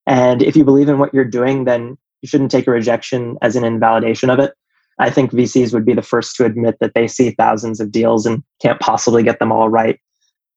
And 0.05 0.41
if 0.41 0.55
you 0.55 0.63
believe 0.63 0.89
in 0.89 0.99
what 0.99 1.13
you're 1.13 1.25
doing, 1.25 1.63
then 1.63 1.97
you 2.21 2.27
shouldn't 2.27 2.51
take 2.51 2.67
a 2.67 2.71
rejection 2.71 3.37
as 3.41 3.55
an 3.55 3.63
invalidation 3.63 4.29
of 4.29 4.39
it. 4.39 4.53
I 4.99 5.09
think 5.09 5.31
VCs 5.31 5.73
would 5.73 5.85
be 5.85 5.93
the 5.93 6.01
first 6.01 6.35
to 6.35 6.45
admit 6.45 6.77
that 6.79 6.93
they 6.93 7.07
see 7.07 7.31
thousands 7.31 7.79
of 7.79 7.91
deals 7.91 8.25
and 8.25 8.43
can't 8.61 8.79
possibly 8.79 9.23
get 9.23 9.39
them 9.39 9.51
all 9.51 9.69
right. 9.69 9.99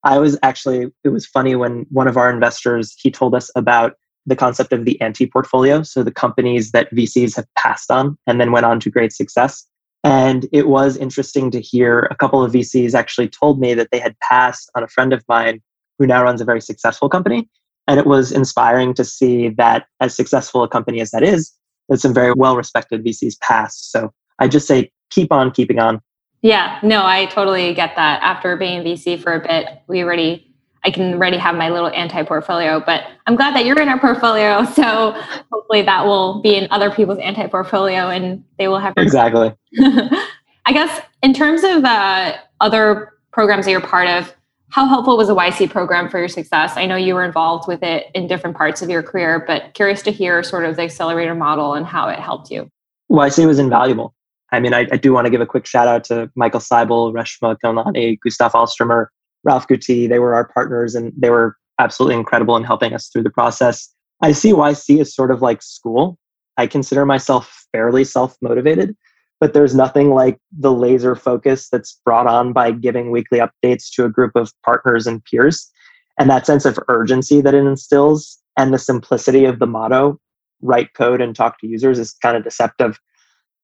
I 0.04 0.18
was 0.18 0.38
actually, 0.42 0.92
it 1.04 1.08
was 1.08 1.26
funny 1.26 1.56
when 1.56 1.86
one 1.91 2.06
of 2.06 2.17
our 2.17 2.30
investors, 2.30 2.95
he 2.99 3.10
told 3.10 3.34
us 3.34 3.50
about 3.56 3.95
the 4.26 4.36
concept 4.36 4.73
of 4.73 4.84
the 4.84 5.00
anti 5.00 5.26
portfolio. 5.26 5.82
So 5.82 6.02
the 6.02 6.12
companies 6.12 6.73
that 6.73 6.93
VCs 6.93 7.34
have 7.36 7.47
passed 7.56 7.91
on 7.91 8.19
and 8.26 8.41
then 8.41 8.52
went 8.52 8.67
on 8.67 8.78
to 8.80 8.91
great 8.91 9.12
success. 9.12 9.67
And 10.06 10.47
it 10.52 10.69
was 10.69 10.97
interesting 10.97 11.50
to 11.50 11.60
hear 11.60 12.06
a 12.12 12.14
couple 12.14 12.45
of 12.45 12.52
VCs 12.52 12.95
actually 12.95 13.28
told 13.28 13.58
me 13.58 13.75
that 13.75 13.88
they 13.90 13.99
had 13.99 14.16
passed 14.21 14.71
on 14.76 14.84
a 14.84 14.88
friend 14.88 15.12
of 15.12 15.25
mine 15.28 15.60
who 15.99 16.06
now 16.06 16.23
runs 16.23 16.40
a 16.40 16.45
very 16.45 16.60
successful 16.60 17.08
company. 17.08 17.49
And 17.88 17.99
it 17.99 18.06
was 18.06 18.30
inspiring 18.30 18.95
to 18.95 19.04
see 19.04 19.49
that 19.50 19.86
as 19.99 20.14
successful 20.14 20.62
a 20.62 20.69
company 20.69 21.00
as 21.00 21.10
that 21.10 21.25
is, 21.25 21.52
that 21.88 21.99
some 21.99 22.14
very 22.14 22.32
well 22.32 22.56
respected 22.56 23.04
VCs 23.04 23.40
passed. 23.40 23.90
So 23.90 24.12
I 24.38 24.47
just 24.47 24.69
say 24.69 24.92
keep 25.10 25.32
on 25.32 25.50
keeping 25.50 25.80
on. 25.80 26.00
Yeah, 26.40 26.78
no, 26.84 27.04
I 27.04 27.26
totally 27.26 27.75
get 27.75 27.97
that. 27.97 28.23
After 28.23 28.56
being 28.56 28.84
VC 28.84 29.21
for 29.21 29.34
a 29.34 29.40
bit, 29.40 29.82
we 29.88 30.04
already 30.04 30.46
I 30.86 30.90
can 30.90 31.14
already 31.14 31.36
have 31.36 31.56
my 31.56 31.68
little 31.68 31.88
anti 31.88 32.22
portfolio, 32.22 32.80
but 32.80 33.04
I'm 33.26 33.34
glad 33.34 33.56
that 33.56 33.66
you're 33.66 33.80
in 33.80 33.88
our 33.88 33.99
portfolio. 33.99 34.64
So 34.76 35.12
hopefully 35.50 35.82
that 35.82 36.04
will 36.04 36.40
be 36.42 36.54
in 36.54 36.68
other 36.70 36.90
people's 36.90 37.18
anti 37.18 37.46
portfolio 37.49 38.08
and 38.08 38.44
they 38.58 38.68
will 38.68 38.78
have. 38.78 38.94
Exactly. 38.96 39.52
I 39.78 40.72
guess 40.72 41.00
in 41.22 41.32
terms 41.32 41.64
of 41.64 41.84
uh, 41.84 42.36
other 42.60 43.14
programs 43.32 43.64
that 43.64 43.72
you're 43.72 43.80
part 43.80 44.06
of, 44.08 44.32
how 44.68 44.86
helpful 44.86 45.16
was 45.16 45.28
the 45.28 45.34
YC 45.34 45.70
program 45.70 46.08
for 46.08 46.18
your 46.18 46.28
success? 46.28 46.76
I 46.76 46.86
know 46.86 46.96
you 46.96 47.14
were 47.14 47.25
involved 47.25 47.66
with 47.66 47.82
it 47.82 48.06
in 48.14 48.26
different 48.26 48.56
parts 48.56 48.82
of 48.82 48.90
your 48.90 49.02
career, 49.02 49.42
but 49.46 49.75
curious 49.75 50.02
to 50.02 50.12
hear 50.12 50.42
sort 50.42 50.64
of 50.64 50.76
the 50.76 50.82
accelerator 50.82 51.34
model 51.34 51.75
and 51.75 51.86
how 51.86 52.08
it 52.08 52.18
helped 52.18 52.50
you. 52.50 52.70
YC 53.10 53.46
was 53.46 53.58
invaluable. 53.58 54.14
I 54.52 54.60
mean, 54.60 54.75
I, 54.75 54.86
I 54.92 54.96
do 54.96 55.12
want 55.12 55.25
to 55.26 55.30
give 55.30 55.40
a 55.40 55.46
quick 55.46 55.66
shout 55.66 55.88
out 55.88 56.04
to 56.04 56.30
Michael 56.36 56.60
Seibel, 56.60 57.12
Reshma 57.12 57.56
Khilnani, 57.64 58.18
Gustaf 58.25 58.52
Alströmer, 58.52 59.06
Ralph 59.47 59.69
Gootee. 59.69 60.09
They 60.09 60.19
were 60.19 60.35
our 60.35 60.47
partners 60.49 60.95
and 60.95 61.13
they 61.17 61.30
were 61.30 61.56
absolutely 61.78 62.17
incredible 62.17 62.56
in 62.56 62.65
helping 62.65 62.93
us 62.93 63.09
through 63.09 63.23
the 63.23 63.30
process. 63.30 63.89
I 64.23 64.32
see 64.32 64.52
YC 64.52 65.00
as 65.00 65.15
sort 65.15 65.30
of 65.30 65.41
like 65.41 65.63
school. 65.63 66.19
I 66.56 66.67
consider 66.67 67.06
myself 67.06 67.67
fairly 67.73 68.04
self 68.04 68.37
motivated, 68.43 68.97
but 69.41 69.54
there's 69.54 69.75
nothing 69.75 70.11
like 70.11 70.39
the 70.59 70.73
laser 70.73 71.15
focus 71.15 71.69
that's 71.71 72.00
brought 72.04 72.26
on 72.26 72.52
by 72.52 72.73
giving 72.73 73.11
weekly 73.11 73.39
updates 73.39 73.91
to 73.93 74.04
a 74.04 74.11
group 74.11 74.32
of 74.35 74.52
partners 74.65 75.06
and 75.06 75.25
peers. 75.25 75.71
And 76.19 76.28
that 76.30 76.47
sense 76.47 76.65
of 76.65 76.78
urgency 76.89 77.41
that 77.43 77.54
it 77.54 77.65
instills 77.65 78.39
and 78.56 78.73
the 78.73 78.78
simplicity 78.78 79.45
of 79.45 79.59
the 79.59 79.67
motto, 79.67 80.19
write 80.63 80.95
code 80.95 81.21
and 81.21 81.37
talk 81.37 81.61
to 81.61 81.69
users, 81.69 81.99
is 81.99 82.15
kind 82.23 82.37
of 82.37 82.43
deceptive. 82.43 82.99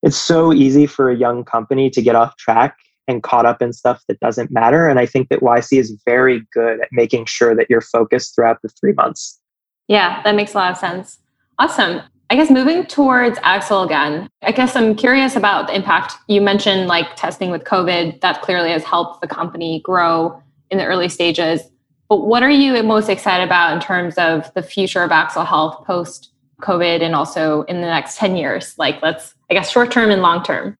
It's 0.02 0.18
so 0.18 0.52
easy 0.52 0.86
for 0.86 1.10
a 1.10 1.16
young 1.16 1.44
company 1.44 1.88
to 1.90 2.02
get 2.02 2.14
off 2.14 2.36
track 2.36 2.76
and 3.08 3.22
caught 3.22 3.46
up 3.46 3.60
in 3.60 3.72
stuff 3.72 4.02
that 4.08 4.20
doesn't 4.20 4.50
matter. 4.50 4.88
And 4.88 4.98
I 4.98 5.06
think 5.06 5.28
that 5.28 5.40
YC 5.40 5.78
is 5.78 6.00
very 6.04 6.46
good 6.52 6.80
at 6.80 6.88
making 6.92 7.26
sure 7.26 7.54
that 7.54 7.68
you're 7.68 7.80
focused 7.80 8.34
throughout 8.34 8.58
the 8.62 8.68
three 8.68 8.92
months. 8.92 9.40
Yeah, 9.88 10.22
that 10.22 10.34
makes 10.34 10.54
a 10.54 10.58
lot 10.58 10.72
of 10.72 10.78
sense. 10.78 11.18
Awesome. 11.58 12.00
I 12.30 12.34
guess 12.34 12.50
moving 12.50 12.86
towards 12.86 13.38
Axle 13.42 13.82
again, 13.82 14.28
I 14.42 14.52
guess 14.52 14.74
I'm 14.74 14.94
curious 14.94 15.36
about 15.36 15.66
the 15.66 15.74
impact. 15.74 16.14
You 16.28 16.40
mentioned 16.40 16.86
like 16.86 17.14
testing 17.14 17.50
with 17.50 17.64
COVID, 17.64 18.20
that 18.22 18.40
clearly 18.40 18.70
has 18.70 18.84
helped 18.84 19.20
the 19.20 19.26
company 19.26 19.80
grow 19.84 20.42
in 20.70 20.78
the 20.78 20.86
early 20.86 21.10
stages. 21.10 21.60
But 22.08 22.26
what 22.26 22.42
are 22.42 22.50
you 22.50 22.82
most 22.82 23.08
excited 23.08 23.44
about 23.44 23.74
in 23.74 23.80
terms 23.80 24.14
of 24.16 24.52
the 24.54 24.62
future 24.62 25.02
of 25.02 25.10
Axle 25.10 25.44
Health 25.44 25.84
post 25.86 26.32
COVID 26.62 27.02
and 27.02 27.14
also 27.14 27.62
in 27.62 27.82
the 27.82 27.86
next 27.86 28.16
10 28.16 28.36
years? 28.36 28.78
Like, 28.78 29.02
let's, 29.02 29.34
I 29.50 29.54
guess, 29.54 29.70
short 29.70 29.90
term 29.90 30.10
and 30.10 30.22
long 30.22 30.42
term. 30.42 30.76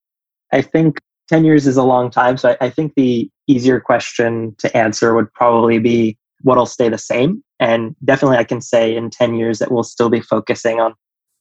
I 0.52 0.62
think 0.62 1.00
10 1.33 1.47
years 1.47 1.66
is 1.66 1.79
a 1.79 1.83
long 1.83 2.11
time. 2.11 2.37
So 2.37 2.51
I, 2.51 2.66
I 2.66 2.71
think 2.71 2.92
the 2.95 3.27
easier 3.47 3.81
question 3.81 4.55
to 4.59 4.77
answer 4.77 5.14
would 5.14 5.33
probably 5.33 5.79
be 5.79 6.18
what'll 6.42 6.66
stay 6.66 6.90
the 6.90 6.99
same. 6.99 7.42
And 7.59 7.97
definitely, 8.05 8.37
I 8.37 8.45
can 8.45 8.61
say 8.61 8.95
in 8.95 9.09
10 9.09 9.37
years 9.37 9.59
that 9.59 9.73
we'll 9.73 9.83
still 9.83 10.11
be 10.11 10.21
focusing 10.21 10.79
on 10.79 10.92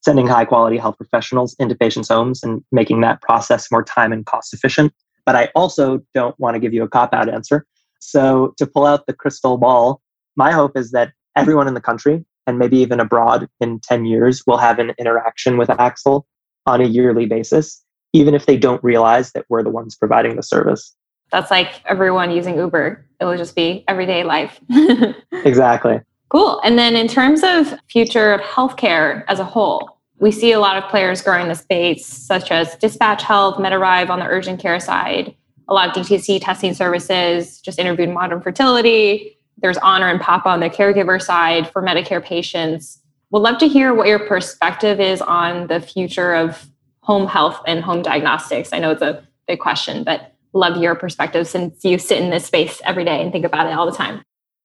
sending 0.02 0.28
high 0.28 0.46
quality 0.46 0.78
health 0.78 0.96
professionals 0.96 1.58
into 1.60 1.76
patients' 1.76 2.08
homes 2.08 2.42
and 2.42 2.64
making 2.72 3.02
that 3.02 3.22
process 3.22 3.70
more 3.70 3.84
time 3.84 4.14
and 4.14 4.26
cost 4.26 4.54
efficient. 4.54 4.94
But 5.26 5.36
I 5.36 5.50
also 5.56 6.00
don't 6.14 6.40
want 6.40 6.56
to 6.56 6.62
give 6.62 6.74
you 6.74 6.84
a 6.84 6.88
cop 6.88 7.14
out 7.14 7.28
answer. 7.28 7.66
So, 8.00 8.54
to 8.60 8.66
pull 8.66 8.86
out 8.86 9.08
the 9.08 9.14
crystal 9.14 9.58
ball, 9.58 10.00
my 10.38 10.54
hope 10.54 10.78
is 10.78 10.92
that 10.92 11.12
everyone 11.36 11.68
in 11.68 11.74
the 11.74 11.82
country 11.82 12.24
and 12.48 12.58
maybe 12.58 12.78
even 12.78 13.02
abroad 13.02 13.50
in 13.60 13.82
10 13.82 14.06
years 14.06 14.42
will 14.48 14.58
have 14.58 14.80
an 14.80 14.94
interaction 14.98 15.58
with 15.58 15.70
Axle 15.70 16.26
on 16.66 16.80
a 16.80 16.86
yearly 16.86 17.26
basis 17.26 17.84
even 18.14 18.34
if 18.34 18.46
they 18.46 18.58
don't 18.58 18.84
realize 18.84 19.32
that 19.32 19.46
we're 19.50 19.64
the 19.64 19.70
ones 19.70 19.96
providing 19.96 20.36
the 20.36 20.44
service. 20.44 20.96
That's 21.32 21.50
like 21.50 21.82
everyone 21.86 22.32
using 22.32 22.58
Uber. 22.58 23.06
It 23.20 23.26
will 23.26 23.38
just 23.38 23.56
be 23.56 23.86
everyday 23.88 24.24
life. 24.24 24.60
exactly. 25.32 26.02
Cool. 26.30 26.60
And 26.64 26.78
then 26.78 26.96
in 26.96 27.08
terms 27.08 27.42
of 27.44 27.78
future 27.90 28.34
of 28.34 28.42
healthcare 28.42 29.24
as 29.28 29.40
a 29.40 29.46
whole, 29.46 30.00
we 30.20 30.32
see 30.32 30.52
a 30.52 30.60
lot 30.60 30.78
of 30.78 30.90
players 30.90 31.22
growing 31.22 31.48
the 31.48 31.56
space, 31.56 32.06
such 32.06 32.52
as 32.52 32.76
Dispatch 32.76 33.24
Health, 33.24 33.56
MedArrive 33.56 34.10
on 34.10 34.20
the 34.20 34.26
urgent 34.26 34.60
care 34.60 34.80
side, 34.80 35.36
a 35.68 35.74
lot 35.74 35.90
of 35.90 36.06
DTC 36.06 36.40
testing 36.42 36.74
services, 36.74 37.60
just 37.60 37.80
interviewed 37.80 38.10
Modern 38.10 38.42
Fertility. 38.42 39.38
There's 39.58 39.78
Honor 39.78 40.08
and 40.08 40.22
Papa 40.22 40.50
on 40.50 40.60
the 40.60 40.70
caregiver 40.70 41.22
side 41.22 41.70
for 41.70 41.82
Medicare 41.82 42.24
patients. 42.24 43.00
We'd 43.32 43.40
love 43.40 43.58
to 43.60 43.68
hear 43.68 43.94
what 43.94 44.08
your 44.08 44.20
perspective 44.20 45.00
is 45.00 45.22
on 45.22 45.68
the 45.68 45.80
future 45.80 46.34
of 46.34 46.71
home 47.02 47.28
health 47.28 47.62
and 47.68 47.84
home 47.84 48.02
diagnostics? 48.02 48.74
I 48.74 48.80
know 48.80 48.92
it's 48.92 49.02
a 49.02 49.24
big 49.48 49.60
question, 49.60 50.04
but 50.04 50.34
love 50.54 50.82
your 50.82 50.96
perspective 50.96 51.48
since 51.48 51.84
you 51.84 51.98
sit 51.98 52.22
in 52.22 52.30
this 52.30 52.46
space 52.46 52.82
every 52.84 53.06
day 53.06 53.22
and 53.22 53.32
think 53.32 53.46
about 53.46 53.68
it 53.68 53.74
all 53.74 53.86
the 53.86 53.96
time. 53.96 54.24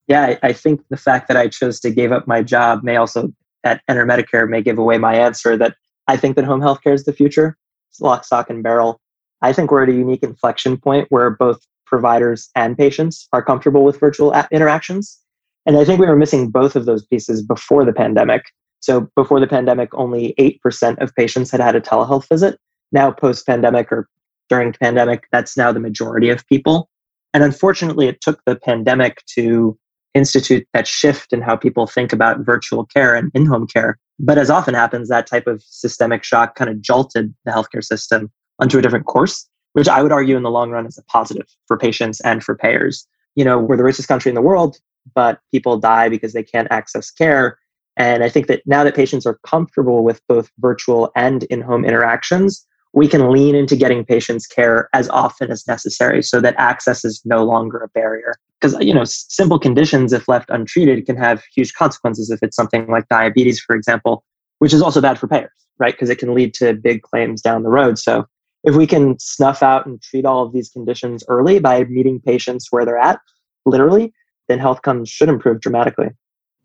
Yeah, 0.08 0.36
I, 0.42 0.52
think 0.52 0.82
the 0.88 0.96
fact 0.96 1.26
that 1.28 1.36
I 1.36 1.48
chose 1.48 1.80
to 1.80 1.90
give 1.90 2.12
up 2.12 2.28
my 2.28 2.42
job 2.42 2.84
may 2.84 2.96
also 2.96 3.32
at 3.64 3.82
Enter 3.88 4.06
Medicare 4.06 4.48
may 4.48 4.62
give 4.62 4.78
away 4.78 4.98
my 4.98 5.16
answer 5.16 5.56
that 5.56 5.76
I 6.06 6.16
think 6.16 6.36
that 6.36 6.44
home 6.44 6.60
health 6.60 6.82
care 6.82 6.94
is 6.94 7.04
the 7.04 7.12
future. 7.12 7.56
It's 7.90 8.00
lock, 8.00 8.24
stock, 8.24 8.48
and 8.48 8.62
barrel. 8.62 9.00
I 9.42 9.52
think 9.52 9.70
we're 9.70 9.82
at 9.82 9.88
a 9.88 9.92
unique 9.92 10.22
inflection 10.22 10.76
point 10.76 11.06
where 11.10 11.30
both 11.30 11.60
providers 11.86 12.48
and 12.54 12.76
patients 12.76 13.28
are 13.32 13.42
comfortable 13.42 13.84
with 13.84 13.98
virtual 13.98 14.32
interactions. 14.52 15.18
And 15.66 15.76
I 15.76 15.84
think 15.84 15.98
we 15.98 16.06
were 16.06 16.16
missing 16.16 16.50
both 16.50 16.76
of 16.76 16.86
those 16.86 17.04
pieces 17.04 17.42
before 17.42 17.84
the 17.84 17.92
pandemic. 17.92 18.44
So 18.80 19.08
before 19.16 19.40
the 19.40 19.46
pandemic, 19.46 19.94
only 19.94 20.34
8% 20.38 21.02
of 21.02 21.14
patients 21.14 21.50
had 21.50 21.60
had 21.60 21.76
a 21.76 21.80
telehealth 21.80 22.28
visit. 22.28 22.58
Now, 22.92 23.10
post 23.10 23.46
pandemic 23.46 23.90
or 23.90 24.08
during 24.48 24.72
pandemic, 24.72 25.26
that's 25.32 25.56
now 25.56 25.72
the 25.72 25.80
majority 25.80 26.30
of 26.30 26.46
people. 26.46 26.88
And 27.34 27.42
unfortunately, 27.42 28.06
it 28.08 28.20
took 28.20 28.40
the 28.44 28.56
pandemic 28.56 29.22
to 29.34 29.76
institute 30.14 30.66
that 30.72 30.86
shift 30.86 31.32
in 31.32 31.42
how 31.42 31.56
people 31.56 31.86
think 31.86 32.12
about 32.12 32.40
virtual 32.40 32.86
care 32.86 33.14
and 33.14 33.30
in 33.34 33.44
home 33.44 33.66
care. 33.66 33.98
But 34.18 34.38
as 34.38 34.48
often 34.48 34.74
happens, 34.74 35.08
that 35.08 35.26
type 35.26 35.46
of 35.46 35.62
systemic 35.62 36.24
shock 36.24 36.54
kind 36.54 36.70
of 36.70 36.80
jolted 36.80 37.34
the 37.44 37.52
healthcare 37.52 37.84
system 37.84 38.30
onto 38.58 38.78
a 38.78 38.82
different 38.82 39.06
course, 39.06 39.46
which 39.74 39.88
I 39.88 40.02
would 40.02 40.12
argue 40.12 40.36
in 40.36 40.42
the 40.42 40.50
long 40.50 40.70
run 40.70 40.86
is 40.86 40.96
a 40.96 41.02
positive 41.04 41.46
for 41.66 41.76
patients 41.76 42.20
and 42.22 42.42
for 42.42 42.56
payers. 42.56 43.06
You 43.34 43.44
know, 43.44 43.58
we're 43.58 43.76
the 43.76 43.84
richest 43.84 44.08
country 44.08 44.30
in 44.30 44.34
the 44.34 44.40
world, 44.40 44.78
but 45.14 45.40
people 45.52 45.78
die 45.78 46.08
because 46.08 46.32
they 46.32 46.42
can't 46.42 46.68
access 46.70 47.10
care. 47.10 47.58
And 47.96 48.22
I 48.22 48.28
think 48.28 48.46
that 48.48 48.62
now 48.66 48.84
that 48.84 48.94
patients 48.94 49.26
are 49.26 49.38
comfortable 49.46 50.04
with 50.04 50.20
both 50.28 50.50
virtual 50.58 51.10
and 51.16 51.44
in 51.44 51.60
home 51.62 51.84
interactions, 51.84 52.66
we 52.92 53.08
can 53.08 53.30
lean 53.30 53.54
into 53.54 53.76
getting 53.76 54.04
patients 54.04 54.46
care 54.46 54.88
as 54.92 55.08
often 55.10 55.50
as 55.50 55.66
necessary 55.66 56.22
so 56.22 56.40
that 56.40 56.54
access 56.56 57.04
is 57.04 57.22
no 57.24 57.44
longer 57.44 57.78
a 57.78 57.88
barrier. 57.88 58.34
Because 58.60 58.76
you 58.80 58.94
know 58.94 59.04
simple 59.04 59.58
conditions 59.58 60.12
if 60.12 60.28
left 60.28 60.50
untreated 60.50 61.04
can 61.04 61.16
have 61.16 61.42
huge 61.54 61.74
consequences 61.74 62.30
if 62.30 62.42
it's 62.42 62.56
something 62.56 62.86
like 62.86 63.06
diabetes 63.08 63.60
for 63.60 63.76
example 63.76 64.24
which 64.60 64.72
is 64.72 64.80
also 64.80 65.02
bad 65.02 65.18
for 65.18 65.28
payers 65.28 65.50
right? 65.78 65.92
Because 65.92 66.10
it 66.10 66.18
can 66.18 66.34
lead 66.34 66.54
to 66.54 66.74
big 66.74 67.02
claims 67.02 67.42
down 67.42 67.62
the 67.62 67.68
road. 67.68 67.98
So 67.98 68.24
if 68.64 68.74
we 68.74 68.86
can 68.86 69.18
snuff 69.18 69.62
out 69.62 69.86
and 69.86 70.00
treat 70.02 70.24
all 70.24 70.44
of 70.44 70.52
these 70.52 70.70
conditions 70.70 71.24
early 71.28 71.58
by 71.58 71.84
meeting 71.84 72.20
patients 72.20 72.68
where 72.70 72.84
they're 72.84 72.98
at 72.98 73.20
literally 73.64 74.12
then 74.48 74.58
health 74.58 74.82
comes 74.82 75.08
should 75.08 75.28
improve 75.28 75.60
dramatically 75.60 76.08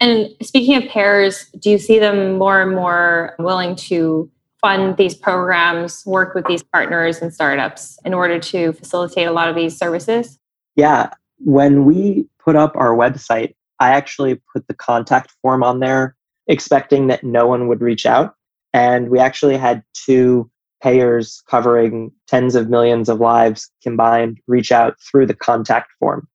and 0.02 0.30
speaking 0.42 0.76
of 0.76 0.84
payers 0.90 1.46
do 1.60 1.70
you 1.70 1.78
see 1.78 2.00
them 2.00 2.38
more 2.38 2.62
and 2.62 2.76
more 2.76 3.36
willing 3.40 3.76
to 3.76 4.30
fund 4.60 4.98
these 4.98 5.16
programs 5.16 6.06
work 6.06 6.36
with 6.36 6.46
these 6.46 6.62
partners 6.62 7.20
and 7.20 7.34
startups 7.34 7.98
in 8.04 8.14
order 8.14 8.38
to 8.40 8.74
facilitate 8.74 9.28
a 9.28 9.32
lot 9.32 9.48
of 9.48 9.56
these 9.56 9.78
services 9.78 10.38
yeah 10.76 11.10
when 11.44 11.86
we 11.86 12.28
put 12.44 12.56
up 12.56 12.76
our 12.76 12.96
website, 12.96 13.56
I 13.80 13.90
actually 13.90 14.40
put 14.54 14.68
the 14.68 14.74
contact 14.74 15.34
form 15.42 15.64
on 15.64 15.80
there 15.80 16.16
expecting 16.48 17.08
that 17.08 17.24
no 17.24 17.48
one 17.48 17.68
would 17.68 17.82
reach 17.82 18.06
out. 18.06 18.36
And 18.74 19.10
we 19.10 19.20
actually 19.20 19.58
had 19.58 19.84
two 19.94 20.50
payers 20.82 21.44
covering 21.48 22.12
tens 22.28 22.56
of 22.56 22.70
millions 22.70 23.10
of 23.10 23.20
lives 23.20 23.70
combined 23.84 24.40
reach 24.48 24.72
out 24.72 24.96
through 25.00 25.28
the 25.28 25.36
contact 25.36 25.92
form. 26.00 26.28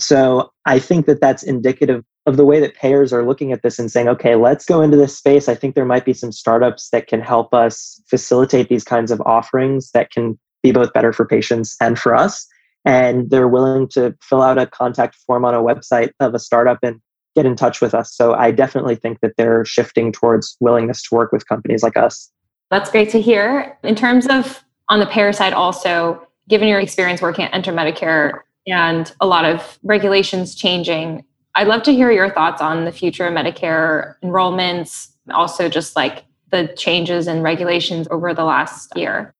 So 0.00 0.50
I 0.64 0.78
think 0.78 1.06
that 1.06 1.20
that's 1.20 1.42
indicative 1.42 2.04
of 2.26 2.36
the 2.36 2.44
way 2.44 2.60
that 2.60 2.74
payers 2.74 3.12
are 3.12 3.24
looking 3.24 3.52
at 3.52 3.62
this 3.62 3.78
and 3.78 3.90
saying, 3.90 4.08
okay, 4.08 4.34
let's 4.34 4.64
go 4.64 4.82
into 4.82 4.96
this 4.96 5.16
space. 5.16 5.48
I 5.48 5.54
think 5.54 5.74
there 5.74 5.84
might 5.84 6.04
be 6.04 6.12
some 6.12 6.32
startups 6.32 6.90
that 6.90 7.06
can 7.06 7.20
help 7.20 7.54
us 7.54 8.02
facilitate 8.08 8.68
these 8.68 8.84
kinds 8.84 9.10
of 9.10 9.20
offerings 9.24 9.92
that 9.92 10.10
can 10.10 10.38
be 10.62 10.72
both 10.72 10.92
better 10.92 11.12
for 11.12 11.24
patients 11.24 11.76
and 11.80 11.98
for 11.98 12.14
us 12.14 12.48
and 12.86 13.28
they're 13.30 13.48
willing 13.48 13.88
to 13.88 14.16
fill 14.22 14.40
out 14.40 14.58
a 14.58 14.66
contact 14.66 15.16
form 15.26 15.44
on 15.44 15.54
a 15.54 15.58
website 15.58 16.12
of 16.20 16.34
a 16.34 16.38
startup 16.38 16.78
and 16.82 17.00
get 17.34 17.44
in 17.44 17.56
touch 17.56 17.82
with 17.82 17.94
us. 17.94 18.14
So 18.14 18.32
I 18.32 18.52
definitely 18.52 18.94
think 18.94 19.20
that 19.20 19.32
they're 19.36 19.64
shifting 19.64 20.12
towards 20.12 20.56
willingness 20.60 21.02
to 21.02 21.14
work 21.14 21.32
with 21.32 21.46
companies 21.48 21.82
like 21.82 21.96
us. 21.96 22.30
That's 22.70 22.90
great 22.90 23.10
to 23.10 23.20
hear. 23.20 23.76
In 23.82 23.96
terms 23.96 24.26
of 24.28 24.64
on 24.88 25.00
the 25.00 25.06
payer 25.06 25.32
side, 25.32 25.52
also, 25.52 26.26
given 26.48 26.68
your 26.68 26.80
experience 26.80 27.20
working 27.20 27.44
at 27.44 27.52
Enter 27.52 27.72
Medicare 27.72 28.40
and 28.68 29.12
a 29.20 29.26
lot 29.26 29.44
of 29.44 29.78
regulations 29.82 30.54
changing, 30.54 31.24
I'd 31.56 31.68
love 31.68 31.82
to 31.84 31.92
hear 31.92 32.10
your 32.10 32.28
thoughts 32.28 32.60
on 32.60 32.84
the 32.84 32.92
future 32.92 33.26
of 33.26 33.32
Medicare 33.32 34.16
enrollments, 34.22 35.08
also 35.30 35.70
just 35.70 35.96
like 35.96 36.22
the 36.50 36.68
changes 36.76 37.26
in 37.26 37.40
regulations 37.40 38.06
over 38.10 38.34
the 38.34 38.44
last 38.44 38.94
year. 38.94 39.34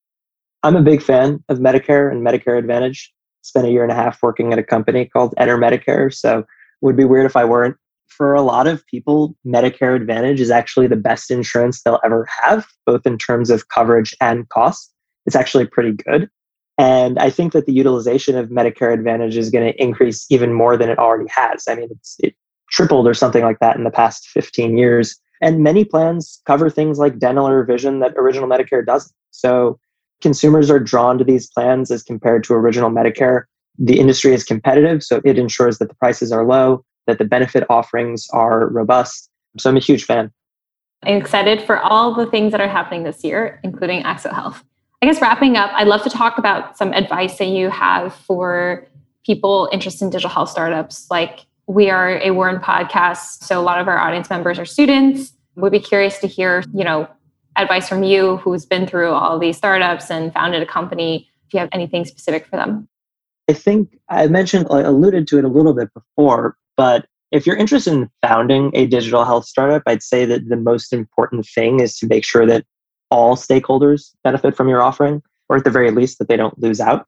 I'm 0.63 0.77
a 0.77 0.83
big 0.83 1.03
fan 1.03 1.45
of 1.51 1.59
Medicare 1.59 2.11
and 2.11 2.27
Medicare 2.27 2.59
Advantage 2.59 3.13
spent 3.43 3.67
a 3.67 3.71
year 3.71 3.83
and 3.83 3.93
a 3.93 3.95
half 3.95 4.23
working 4.23 4.51
at 4.51 4.59
a 4.59 4.63
company 4.63 5.05
called 5.05 5.35
Enter 5.37 5.59
Medicare. 5.59 6.13
So 6.13 6.39
it 6.39 6.47
would 6.81 6.97
be 6.97 7.05
weird 7.05 7.27
if 7.27 7.37
I 7.37 7.45
weren't. 7.45 7.77
For 8.07 8.33
a 8.33 8.41
lot 8.41 8.67
of 8.67 8.85
people, 8.87 9.37
Medicare 9.47 9.95
Advantage 9.95 10.41
is 10.41 10.51
actually 10.51 10.87
the 10.87 10.97
best 10.97 11.31
insurance 11.31 11.83
they'll 11.83 12.01
ever 12.03 12.27
have, 12.43 12.67
both 12.87 13.07
in 13.07 13.19
terms 13.19 13.51
of 13.51 13.69
coverage 13.69 14.17
and 14.23 14.49
cost. 14.49 14.91
It's 15.27 15.37
actually 15.37 15.67
pretty 15.67 15.93
good. 15.93 16.31
And 16.79 17.19
I 17.19 17.31
think 17.31 17.53
that 17.53 17.67
the 17.67 17.73
utilization 17.73 18.37
of 18.37 18.51
Medicare 18.51 18.93
Advantage 18.93 19.37
is 19.37 19.51
going 19.51 19.73
to 19.73 19.83
increase 19.83 20.27
even 20.31 20.53
more 20.53 20.77
than 20.77 20.91
it 20.91 20.99
already 20.99 21.29
has. 21.31 21.65
I 21.69 21.75
mean, 21.75 21.89
it's 21.91 22.17
it 22.19 22.35
tripled 22.71 23.07
or 23.07 23.15
something 23.15 23.43
like 23.43 23.61
that 23.61 23.77
in 23.77 23.85
the 23.85 23.91
past 23.91 24.29
15 24.29 24.77
years. 24.77 25.19
And 25.41 25.63
many 25.63 25.85
plans 25.85 26.41
cover 26.47 26.69
things 26.69 26.99
like 26.99 27.19
dental 27.19 27.47
or 27.47 27.65
vision 27.65 28.01
that 28.01 28.15
original 28.17 28.49
Medicare 28.49 28.85
doesn't. 28.85 29.13
So 29.31 29.79
consumers 30.21 30.71
are 30.71 30.79
drawn 30.79 31.19
to 31.19 31.25
these 31.25 31.47
plans 31.49 31.91
as 31.91 32.03
compared 32.03 32.45
to 32.45 32.55
original 32.55 32.91
Medicare. 32.91 33.45
The 33.79 33.99
industry 33.99 34.33
is 34.33 34.45
competitive, 34.45 35.03
so 35.03 35.21
it 35.25 35.39
ensures 35.39 35.79
that 35.79 35.89
the 35.89 35.95
prices 35.95 36.33
are 36.33 36.45
low, 36.45 36.85
that 37.07 37.19
the 37.19 37.25
benefit 37.25 37.65
offerings 37.69 38.27
are 38.33 38.69
robust. 38.69 39.31
So 39.59 39.69
I'm 39.71 39.77
a 39.77 39.81
huge 39.81 40.05
fan. 40.05 40.33
I'm 41.03 41.17
excited 41.17 41.63
for 41.63 41.79
all 41.79 42.15
the 42.15 42.27
things 42.27 42.53
that 42.53 42.61
are 42.61 42.69
happening 42.69 43.05
this 43.05 43.23
year, 43.23 43.61
including 43.63 44.03
Axle 44.03 44.33
Health. 44.33 44.65
I 45.07 45.09
guess 45.09 45.23
wrapping 45.23 45.57
up, 45.57 45.71
I'd 45.73 45.87
love 45.87 46.03
to 46.03 46.11
talk 46.11 46.37
about 46.37 46.77
some 46.77 46.93
advice 46.93 47.39
that 47.39 47.47
you 47.47 47.71
have 47.71 48.13
for 48.13 48.85
people 49.25 49.69
interested 49.71 50.05
in 50.05 50.11
digital 50.11 50.31
health 50.31 50.49
startups. 50.51 51.09
Like 51.13 51.47
we 51.69 51.91
are 51.91 52.19
a 52.19 52.33
Wharton 52.33 52.61
podcast, 52.61 53.45
so 53.45 53.61
a 53.61 53.63
lot 53.63 53.81
of 53.81 53.87
our 53.87 53.99
audience 53.99 54.29
members 54.29 54.59
are 54.59 54.65
students. 54.65 55.33
We'd 55.55 55.71
be 55.71 55.79
curious 55.79 56.19
to 56.19 56.27
hear, 56.27 56.65
you 56.75 56.83
know, 56.83 57.09
advice 57.55 57.89
from 57.89 58.03
you 58.03 58.39
who's 58.39 58.67
been 58.67 58.85
through 58.85 59.13
all 59.13 59.39
these 59.39 59.57
startups 59.57 60.11
and 60.11 60.33
founded 60.33 60.61
a 60.61 60.67
company 60.67 61.29
if 61.47 61.55
you 61.55 61.61
have 61.61 61.69
anything 61.71 62.05
specific 62.05 62.45
for 62.45 62.57
them 62.57 62.89
i 63.49 63.53
think 63.55 63.97
i 64.11 64.27
mentioned 64.27 64.67
i 64.71 64.81
alluded 64.81 65.27
to 65.27 65.39
it 65.39 65.45
a 65.45 65.49
little 65.49 65.73
bit 65.73 65.89
before 65.95 66.55
but 66.77 67.07
if 67.31 67.47
you're 67.47 67.57
interested 67.57 67.95
in 67.95 68.11
founding 68.21 68.71
a 68.75 68.87
digital 68.87 69.25
health 69.25 69.47
startup 69.47 69.83
i'd 69.87 70.03
say 70.03 70.27
that 70.27 70.47
the 70.51 70.57
most 70.57 70.93
important 70.93 71.47
thing 71.47 71.81
is 71.81 71.97
to 71.97 72.07
make 72.07 72.27
sure 72.27 72.45
that 72.45 72.67
all 73.11 73.37
stakeholders 73.37 74.11
benefit 74.25 74.57
from 74.57 74.69
your 74.69 74.83
offering 74.83 75.23
or 75.49 75.57
at 75.57 75.65
the 75.65 75.71
very 75.71 75.91
least 75.91 76.19
that 76.19 76.29
they 76.29 76.37
don't 76.37 76.59
lose 76.61 76.81
out 76.81 77.07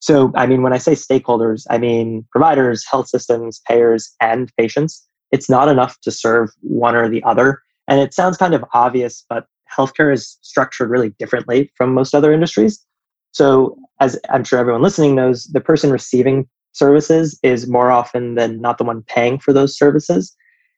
so 0.00 0.32
i 0.34 0.46
mean 0.46 0.62
when 0.62 0.72
i 0.72 0.78
say 0.78 0.92
stakeholders 0.92 1.66
i 1.70 1.78
mean 1.78 2.26
providers 2.30 2.84
health 2.84 3.08
systems 3.08 3.60
payers 3.68 4.14
and 4.20 4.50
patients 4.56 5.06
it's 5.32 5.50
not 5.50 5.68
enough 5.68 6.00
to 6.00 6.10
serve 6.10 6.50
one 6.60 6.94
or 6.94 7.08
the 7.08 7.22
other 7.24 7.60
and 7.88 8.00
it 8.00 8.14
sounds 8.14 8.36
kind 8.36 8.54
of 8.54 8.64
obvious 8.72 9.24
but 9.28 9.46
healthcare 9.74 10.12
is 10.12 10.38
structured 10.42 10.90
really 10.90 11.10
differently 11.18 11.70
from 11.76 11.92
most 11.92 12.14
other 12.14 12.32
industries. 12.32 12.84
So, 13.32 13.76
as 14.00 14.18
I'm 14.30 14.44
sure 14.44 14.58
everyone 14.58 14.82
listening 14.82 15.14
knows, 15.14 15.44
the 15.44 15.60
person 15.60 15.90
receiving 15.90 16.48
services 16.72 17.38
is 17.42 17.66
more 17.66 17.90
often 17.90 18.34
than 18.34 18.60
not 18.60 18.78
the 18.78 18.84
one 18.84 19.02
paying 19.02 19.38
for 19.38 19.52
those 19.52 19.76
services. 19.76 20.34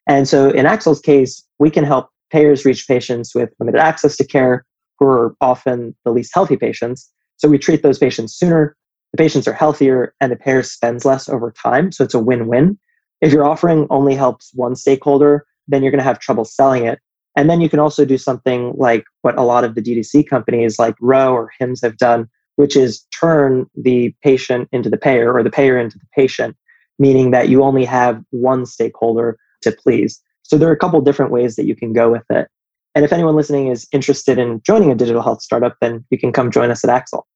And 0.07 0.29
so, 0.29 0.51
in 0.51 0.67
Axle's 0.67 1.01
case, 1.01 1.45
we 1.59 1.71
can 1.71 1.85
help 1.85 2.09
payers 2.31 2.65
reach 2.65 2.87
patients 2.87 3.35
with 3.35 3.51
limited 3.59 3.81
access 3.81 4.17
to 4.17 4.27
care 4.27 4.65
who 4.99 5.07
are 5.07 5.35
often 5.41 5.95
the 6.05 6.11
least 6.11 6.33
healthy 6.35 6.57
patients. 6.57 7.11
So, 7.37 7.49
we 7.49 7.59
treat 7.59 7.83
those 7.83 7.99
patients 7.99 8.35
sooner, 8.35 8.77
the 9.13 9.19
patients 9.19 9.49
are 9.49 9.53
healthier, 9.53 10.15
and 10.21 10.33
the 10.33 10.37
payer 10.37 10.63
spends 10.63 11.05
less 11.05 11.29
over 11.29 11.53
time. 11.53 11.93
So, 11.93 12.05
it's 12.05 12.15
a 12.15 12.19
win 12.19 12.47
win. 12.47 12.79
If 13.21 13.33
your 13.33 13.45
offering 13.45 13.87
only 13.91 14.15
helps 14.15 14.53
one 14.55 14.77
stakeholder, 14.77 15.47
then 15.67 15.83
you're 15.83 15.91
going 15.91 15.99
to 15.99 16.05
have 16.05 16.19
trouble 16.19 16.45
selling 16.45 16.87
it 16.87 17.01
and 17.39 17.49
then 17.49 17.61
you 17.61 17.71
can 17.71 17.79
also 17.79 18.05
do 18.05 18.19
something 18.19 18.73
like 18.77 19.05
what 19.23 19.39
a 19.39 19.45
lot 19.45 19.63
of 19.63 19.77
the 19.77 19.81
DTC 19.81 20.29
companies 20.29 20.77
like 20.77 20.97
Ro 21.01 21.33
or 21.33 21.53
Hims 21.57 21.81
have 21.83 21.97
done, 21.97 22.29
which 22.57 22.75
is 22.75 23.07
turn 23.17 23.65
the 23.77 24.13
patient 24.25 24.69
into 24.73 24.91
the 24.91 24.97
payer 24.97 25.33
or 25.33 25.45
the 25.45 25.51
payer 25.51 25.79
into 25.79 25.99
the 25.99 26.07
patient, 26.13 26.57
meaning 26.99 27.31
that 27.31 27.49
you 27.49 27.63
only 27.63 27.85
have 27.85 28.21
one 28.31 28.67
stakeholder 28.67 29.39
to 29.63 29.71
please. 29.71 30.21
So 30.49 30.57
there 30.57 30.69
are 30.69 30.73
a 30.73 30.79
couple 30.79 31.01
different 31.03 31.31
ways 31.31 31.57
that 31.57 31.67
you 31.67 31.77
can 31.77 31.93
go 31.93 32.11
with 32.11 32.25
it. 32.31 32.49
And 32.95 33.05
if 33.05 33.13
anyone 33.13 33.37
listening 33.37 33.69
is 33.69 33.87
interested 33.93 34.39
in 34.39 34.63
joining 34.65 34.91
a 34.91 34.95
digital 34.95 35.21
health 35.23 35.43
startup, 35.43 35.77
then 35.81 36.05
you 36.11 36.19
can 36.19 36.33
come 36.33 36.51
join 36.51 36.71
us 36.71 36.83
at 36.83 36.91
Axle. 36.91 37.27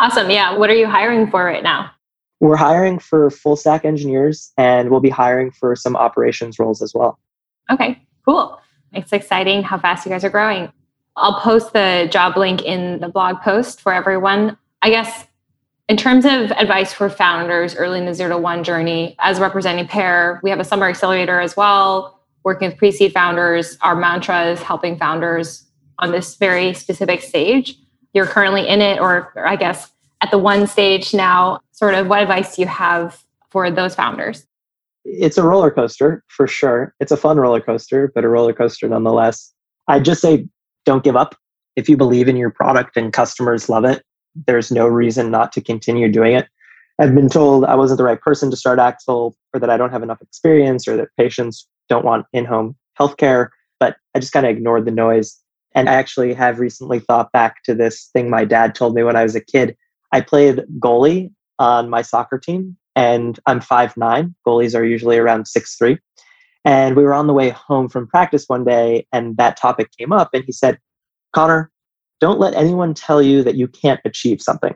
Awesome. 0.00 0.28
Yeah. 0.28 0.58
What 0.58 0.68
are 0.68 0.74
you 0.74 0.86
hiring 0.86 1.30
for 1.30 1.44
right 1.44 1.62
now? 1.62 1.90
We're 2.40 2.56
hiring 2.56 2.98
for 2.98 3.30
full 3.30 3.54
stack 3.56 3.84
engineers 3.84 4.52
and 4.58 4.90
we'll 4.90 5.00
be 5.00 5.08
hiring 5.08 5.52
for 5.52 5.76
some 5.76 5.96
operations 5.96 6.58
roles 6.58 6.82
as 6.82 6.92
well. 6.94 7.18
Okay, 7.70 8.02
cool. 8.24 8.60
It's 8.92 9.12
exciting 9.12 9.62
how 9.62 9.78
fast 9.78 10.04
you 10.04 10.10
guys 10.10 10.24
are 10.24 10.30
growing. 10.30 10.72
I'll 11.16 11.40
post 11.40 11.72
the 11.72 12.08
job 12.10 12.36
link 12.36 12.62
in 12.62 13.00
the 13.00 13.08
blog 13.08 13.40
post 13.40 13.80
for 13.80 13.92
everyone. 13.92 14.56
I 14.82 14.90
guess 14.90 15.26
In 15.88 15.96
terms 15.96 16.26
of 16.26 16.50
advice 16.52 16.92
for 16.92 17.08
founders 17.08 17.74
early 17.74 17.98
in 17.98 18.04
the 18.04 18.12
zero 18.12 18.36
to 18.36 18.38
one 18.38 18.62
journey, 18.62 19.16
as 19.20 19.40
representing 19.40 19.86
Pear, 19.86 20.38
we 20.42 20.50
have 20.50 20.60
a 20.60 20.64
summer 20.64 20.86
accelerator 20.86 21.40
as 21.40 21.56
well, 21.56 22.17
working 22.48 22.70
with 22.70 22.78
pre 22.78 22.90
seed 22.90 23.12
founders. 23.12 23.76
Our 23.82 23.94
mantra 23.94 24.46
is 24.46 24.62
helping 24.62 24.98
founders 24.98 25.66
on 25.98 26.12
this 26.12 26.34
very 26.36 26.72
specific 26.72 27.20
stage. 27.20 27.76
You're 28.14 28.26
currently 28.26 28.66
in 28.66 28.80
it, 28.80 28.98
or, 29.00 29.34
I 29.46 29.54
guess 29.56 29.92
at 30.22 30.30
the 30.30 30.38
one 30.38 30.66
stage 30.66 31.12
now. 31.12 31.60
Sort 31.72 31.92
of 31.92 32.06
what 32.08 32.22
advice 32.22 32.56
do 32.56 32.62
you 32.62 32.68
have 32.68 33.22
for 33.50 33.70
those 33.70 33.94
founders? 33.94 34.46
It's 35.04 35.36
a 35.36 35.42
roller 35.42 35.70
coaster 35.70 36.24
for 36.28 36.46
sure. 36.46 36.94
It's 37.00 37.12
a 37.12 37.18
fun 37.18 37.36
roller 37.36 37.60
coaster, 37.60 38.10
but 38.14 38.24
a 38.24 38.28
roller 38.28 38.54
coaster 38.54 38.88
nonetheless. 38.88 39.52
I'd 39.86 40.06
just 40.06 40.22
say 40.22 40.48
don't 40.86 41.04
give 41.04 41.16
up. 41.16 41.36
If 41.76 41.86
you 41.86 41.98
believe 41.98 42.28
in 42.28 42.36
your 42.36 42.50
product 42.50 42.96
and 42.96 43.12
customers 43.12 43.68
love 43.68 43.84
it, 43.84 44.02
there's 44.46 44.72
no 44.72 44.86
reason 44.86 45.30
not 45.30 45.52
to 45.52 45.60
continue 45.60 46.10
doing 46.10 46.34
it. 46.34 46.48
I've 46.98 47.14
been 47.14 47.28
told 47.28 47.66
I 47.66 47.74
wasn't 47.74 47.98
the 47.98 48.04
right 48.04 48.20
person 48.20 48.50
to 48.50 48.56
start 48.56 48.78
Axle 48.78 49.36
or 49.52 49.60
that 49.60 49.68
I 49.68 49.76
don't 49.76 49.90
have 49.90 50.02
enough 50.02 50.22
experience 50.22 50.88
or 50.88 50.96
that 50.96 51.08
patients 51.18 51.68
don't 51.88 52.04
want 52.04 52.26
in 52.32 52.44
home 52.44 52.76
healthcare, 52.98 53.48
but 53.80 53.96
I 54.14 54.18
just 54.18 54.32
kind 54.32 54.46
of 54.46 54.50
ignored 54.50 54.84
the 54.84 54.90
noise. 54.90 55.38
And 55.74 55.88
I 55.88 55.94
actually 55.94 56.34
have 56.34 56.58
recently 56.58 56.98
thought 56.98 57.30
back 57.32 57.62
to 57.64 57.74
this 57.74 58.10
thing 58.12 58.30
my 58.30 58.44
dad 58.44 58.74
told 58.74 58.94
me 58.94 59.02
when 59.02 59.16
I 59.16 59.22
was 59.22 59.36
a 59.36 59.40
kid. 59.40 59.76
I 60.12 60.20
played 60.20 60.62
goalie 60.78 61.30
on 61.58 61.90
my 61.90 62.02
soccer 62.02 62.38
team 62.38 62.76
and 62.96 63.38
I'm 63.46 63.60
five 63.60 63.96
nine. 63.96 64.34
Goalies 64.46 64.74
are 64.74 64.84
usually 64.84 65.18
around 65.18 65.46
six 65.46 65.76
three. 65.76 65.98
And 66.64 66.96
we 66.96 67.04
were 67.04 67.14
on 67.14 67.26
the 67.26 67.34
way 67.34 67.50
home 67.50 67.88
from 67.88 68.08
practice 68.08 68.44
one 68.48 68.64
day 68.64 69.06
and 69.12 69.36
that 69.36 69.56
topic 69.56 69.90
came 69.96 70.12
up 70.12 70.30
and 70.32 70.44
he 70.44 70.52
said, 70.52 70.78
Connor, 71.32 71.70
don't 72.20 72.40
let 72.40 72.54
anyone 72.54 72.94
tell 72.94 73.22
you 73.22 73.42
that 73.44 73.54
you 73.54 73.68
can't 73.68 74.00
achieve 74.04 74.42
something. 74.42 74.74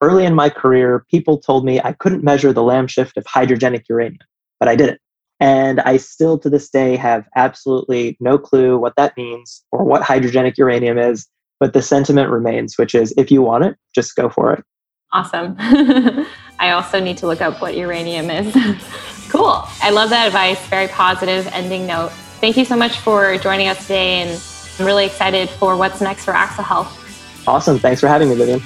Early 0.00 0.24
in 0.24 0.34
my 0.34 0.50
career, 0.50 1.06
people 1.10 1.38
told 1.38 1.64
me 1.64 1.80
I 1.80 1.92
couldn't 1.92 2.24
measure 2.24 2.52
the 2.52 2.62
Lamb 2.62 2.88
shift 2.88 3.16
of 3.16 3.24
hydrogenic 3.24 3.84
uranium, 3.88 4.18
but 4.58 4.68
I 4.68 4.74
did 4.74 4.88
it. 4.88 5.00
And 5.42 5.80
I 5.80 5.96
still 5.96 6.38
to 6.38 6.48
this 6.48 6.70
day 6.70 6.94
have 6.94 7.26
absolutely 7.34 8.16
no 8.20 8.38
clue 8.38 8.78
what 8.78 8.94
that 8.94 9.16
means 9.16 9.64
or 9.72 9.82
what 9.82 10.00
hydrogenic 10.00 10.56
uranium 10.56 10.98
is. 10.98 11.26
But 11.58 11.72
the 11.72 11.82
sentiment 11.82 12.30
remains, 12.30 12.78
which 12.78 12.94
is 12.94 13.12
if 13.16 13.28
you 13.28 13.42
want 13.42 13.64
it, 13.64 13.76
just 13.92 14.14
go 14.14 14.28
for 14.28 14.52
it. 14.52 14.64
Awesome. 15.12 15.56
I 16.60 16.70
also 16.70 17.00
need 17.00 17.18
to 17.18 17.26
look 17.26 17.40
up 17.40 17.60
what 17.60 17.76
uranium 17.76 18.30
is. 18.30 18.54
cool. 19.30 19.64
I 19.82 19.90
love 19.90 20.10
that 20.10 20.28
advice. 20.28 20.64
Very 20.68 20.86
positive 20.86 21.48
ending 21.48 21.88
note. 21.88 22.12
Thank 22.40 22.56
you 22.56 22.64
so 22.64 22.76
much 22.76 23.00
for 23.00 23.36
joining 23.38 23.66
us 23.66 23.82
today 23.82 24.22
and 24.22 24.40
I'm 24.78 24.86
really 24.86 25.06
excited 25.06 25.50
for 25.50 25.76
what's 25.76 26.00
next 26.00 26.24
for 26.24 26.30
Axle 26.30 26.62
Health. 26.62 27.48
Awesome. 27.48 27.80
Thanks 27.80 28.00
for 28.00 28.06
having 28.06 28.28
me, 28.28 28.36
Vivian. 28.36 28.62